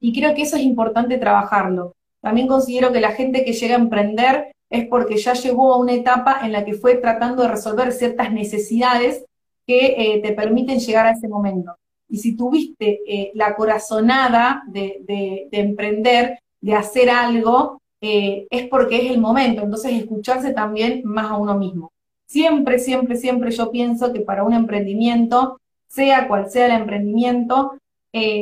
[0.00, 1.92] Y creo que eso es importante trabajarlo.
[2.22, 5.92] También considero que la gente que llega a emprender es porque ya llegó a una
[5.92, 9.26] etapa en la que fue tratando de resolver ciertas necesidades
[9.70, 11.76] que eh, te permiten llegar a ese momento.
[12.08, 19.12] Y si tuviste eh, la corazonada de, emprender, de hacer algo, eh, es porque es
[19.12, 19.62] el momento.
[19.62, 21.92] Entonces, escucharse también más a uno mismo.
[22.26, 27.74] Siempre, siempre, siempre yo pienso que para un emprendimiento, sea cual sea el emprendimiento,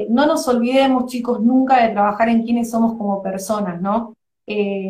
[0.09, 4.15] no nos olvidemos, chicos, nunca de trabajar en quienes somos como personas, ¿no?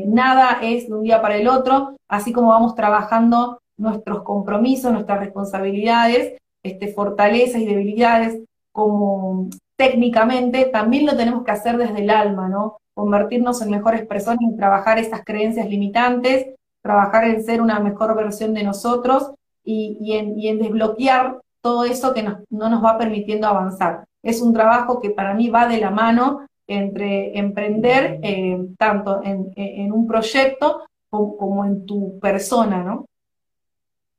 [0.07, 5.21] Nada es de un día para el otro, así como vamos trabajando nuestros compromisos, nuestras
[5.21, 12.49] responsabilidades, este, fortalezas y debilidades, como técnicamente, también lo tenemos que hacer desde el alma,
[12.49, 12.79] ¿no?
[12.95, 18.55] Convertirnos en mejores personas y trabajar esas creencias limitantes, trabajar en ser una mejor versión
[18.55, 19.33] de nosotros
[19.65, 24.05] y, en, desbloquear todo eso que no nos va permitiendo avanzar.
[24.23, 29.93] Es un trabajo que para mí va de la mano entre emprender eh, tanto en,
[29.93, 33.07] un proyecto como, en tu persona, ¿no?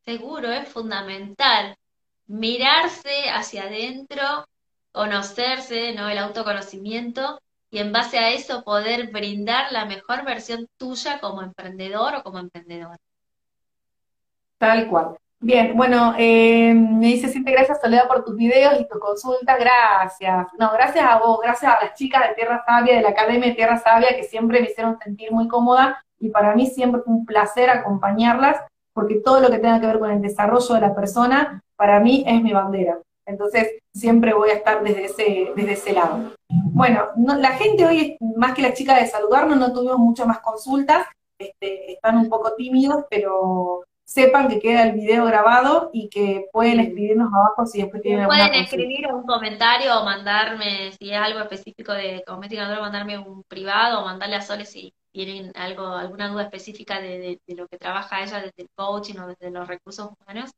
[0.10, 1.78] Seguro, es fundamental.
[2.26, 4.24] Mirarse hacia adentro,
[4.92, 6.10] conocerse, ¿no?
[6.10, 7.40] El autoconocimiento
[7.70, 12.40] y en base a eso poder brindar la mejor versión tuya como emprendedor o como
[12.40, 12.98] emprendedora.
[14.58, 15.16] Tal cual.
[15.42, 20.48] Bien, bueno, eh, me dice siempre gracias Soledad por tus videos y tu consulta, gracias.
[20.58, 23.56] No, gracias a vos, gracias a las chicas de Tierra Sabia, de la Academia de
[23.56, 27.28] Tierra Sabia, que siempre me hicieron sentir muy cómoda y para mí siempre fue un
[27.28, 28.58] placer acompañarlas,
[29.00, 32.26] porque todo lo que tenga que ver con el desarrollo de la persona, para mí
[32.28, 33.00] es mi bandera.
[33.26, 36.34] Entonces, siempre voy a estar desde ese, desde ese lado.
[36.50, 41.08] Bueno, la gente hoy, más que las chicas de saludarnos, no tuvimos muchas más consultas,
[41.40, 46.82] este, están un poco tímidos, pero sepan que queda el video grabado y que pueden
[46.82, 51.40] escribirnos abajo si después tienen alguna Pueden escribir un comentario o mandarme, si es algo
[51.40, 56.30] específico de cosmética natural, mandarme un privado o mandarle a Sole si tienen algo, alguna
[56.30, 60.52] duda específica de, lo que trabaja ella desde el coaching o desde los recursos humanos,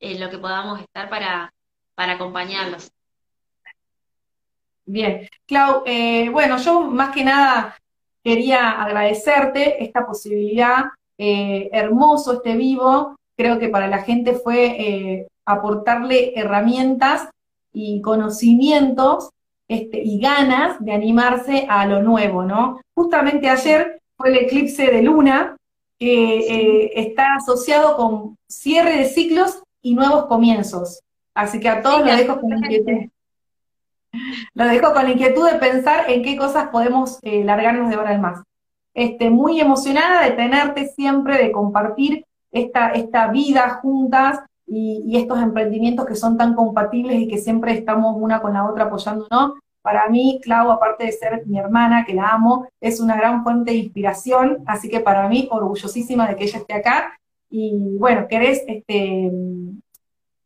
[0.00, 1.52] en lo que podamos estar para,
[1.94, 2.90] para acompañarlos.
[4.86, 7.76] Bien, Clau, eh, bueno, yo más que nada
[8.22, 10.84] quería agradecerte esta posibilidad
[11.16, 13.16] eh, hermoso este vivo.
[13.36, 17.28] Creo que para la gente fue eh, aportarle herramientas
[17.72, 19.30] y conocimientos
[19.68, 22.80] este, y ganas de animarse a lo nuevo, ¿no?
[22.94, 25.56] Justamente ayer fue el eclipse de luna,
[25.98, 31.00] que eh, está asociado con cierre de ciclos y nuevos comienzos.
[31.34, 33.10] Así que a todos lo dejo con inquietud.
[34.54, 38.20] Lo dejo con la inquietud de pensar en qué cosas podemos largarnos de ahora al
[38.20, 38.42] más
[38.94, 46.06] este, muy emocionada de tenerte siempre, de compartir esta, esta vida juntas, y, estos emprendimientos
[46.06, 49.52] que son tan compatibles y que siempre estamos una con la otra apoyándonos.
[49.82, 53.72] Para mí, Clau, aparte de ser mi hermana, que la amo, es una gran fuente
[53.72, 57.18] de inspiración, así que para mí, orgullosísima de que ella esté acá.
[57.50, 59.30] Y bueno, querés, este,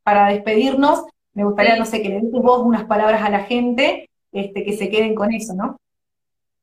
[0.02, 1.04] para despedirnos,
[1.34, 4.76] me gustaría, no sé, que le dices vos unas palabras a la gente, este, que
[4.76, 5.76] se queden con eso, ¿no?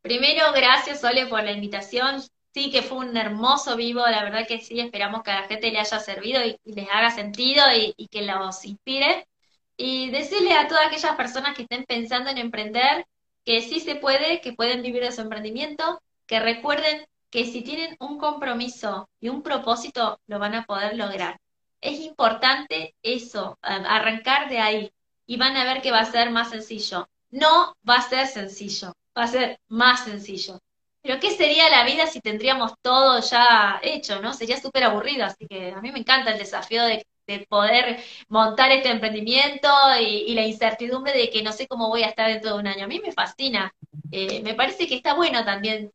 [0.01, 2.21] Primero, gracias, Sole, por la invitación.
[2.55, 5.71] Sí, que fue un hermoso vivo, la verdad que sí, esperamos que a la gente
[5.71, 9.27] le haya servido y, les haga sentido y, que los inspire.
[9.75, 13.05] Y decirle a todas aquellas personas que estén pensando en emprender
[13.43, 17.97] que sí se puede, que pueden vivir de su emprendimiento, que recuerden que si tienen
[17.99, 21.41] un compromiso y un propósito, lo van a poder lograr.
[21.81, 24.91] Es importante eso, arrancar de ahí
[25.25, 27.09] y van a ver que va a ser más sencillo.
[27.31, 30.61] No va a ser sencillo, va a ser más sencillo.
[31.05, 34.33] Pero ¿qué sería la vida si tendríamos todo ya hecho, no?
[34.33, 37.05] Sería súper aburrido, así que a mí me encanta el desafío de,
[37.47, 39.67] poder montar este emprendimiento
[39.99, 42.85] y, la incertidumbre de que no sé cómo voy a estar dentro de un año.
[42.85, 43.71] A mí me fascina.
[44.11, 45.91] Eh, me parece que está bueno también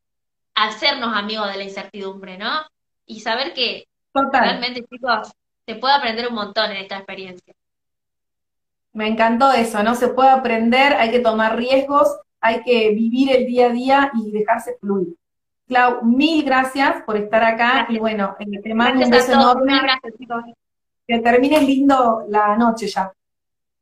[0.55, 2.61] hacernos amigos de la incertidumbre, ¿no?
[3.05, 5.33] Y saber que realmente, chicos,
[5.67, 7.53] se puede aprender un montón en esta experiencia.
[8.93, 9.97] Me encantó eso, ¿no?
[9.97, 14.31] Se puede aprender, hay que tomar riesgos hay que vivir el día a día y
[14.31, 15.15] dejarse fluir.
[15.69, 19.81] Clau, mil gracias por estar acá y bueno, eh, te mando un beso enorme.
[21.07, 23.13] Que termine lindo la noche ya.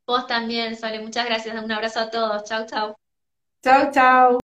[0.07, 1.63] Vos también, Sole, muchas gracias.
[1.63, 2.45] Un abrazo a todos.
[2.45, 2.95] Chau, chau.
[3.63, 4.39] Chau, chau.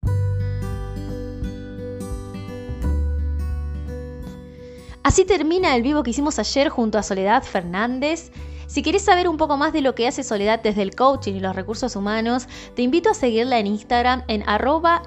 [5.03, 8.31] Así termina el vivo que hicimos ayer junto a Soledad Fernández.
[8.67, 11.41] Si quieres saber un poco más de lo que hace Soledad desde el coaching y
[11.41, 15.03] los recursos humanos, te invito a seguirla en Instagram en arroba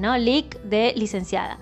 [0.00, 0.18] ¿no?
[0.18, 1.58] Lic de licenciada.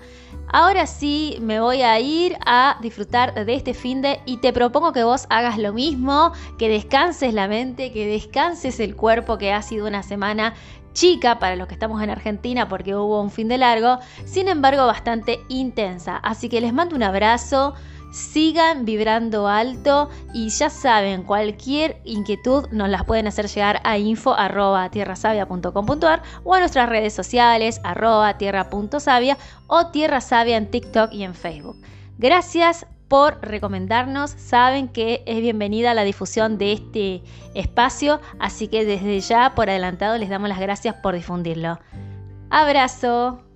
[0.51, 4.93] Ahora sí me voy a ir a disfrutar de este fin de y te propongo
[4.93, 9.61] que vos hagas lo mismo, que descanses la mente, que descanses el cuerpo, que ha
[9.61, 10.55] sido una semana
[10.93, 14.87] chica para los que estamos en Argentina porque hubo un fin de largo, sin embargo
[14.87, 16.17] bastante intensa.
[16.17, 17.75] Así que les mando un abrazo
[18.11, 26.23] sigan vibrando alto y ya saben, cualquier inquietud nos las pueden hacer llegar a info.tierrasavia.com.ar
[26.43, 29.37] o a nuestras redes sociales arroba tierra.savia
[29.67, 31.77] o tierra sabia en TikTok y en Facebook.
[32.17, 37.23] Gracias por recomendarnos, saben que es bienvenida la difusión de este
[37.55, 41.79] espacio, así que desde ya por adelantado les damos las gracias por difundirlo.
[42.51, 43.48] Abrazo.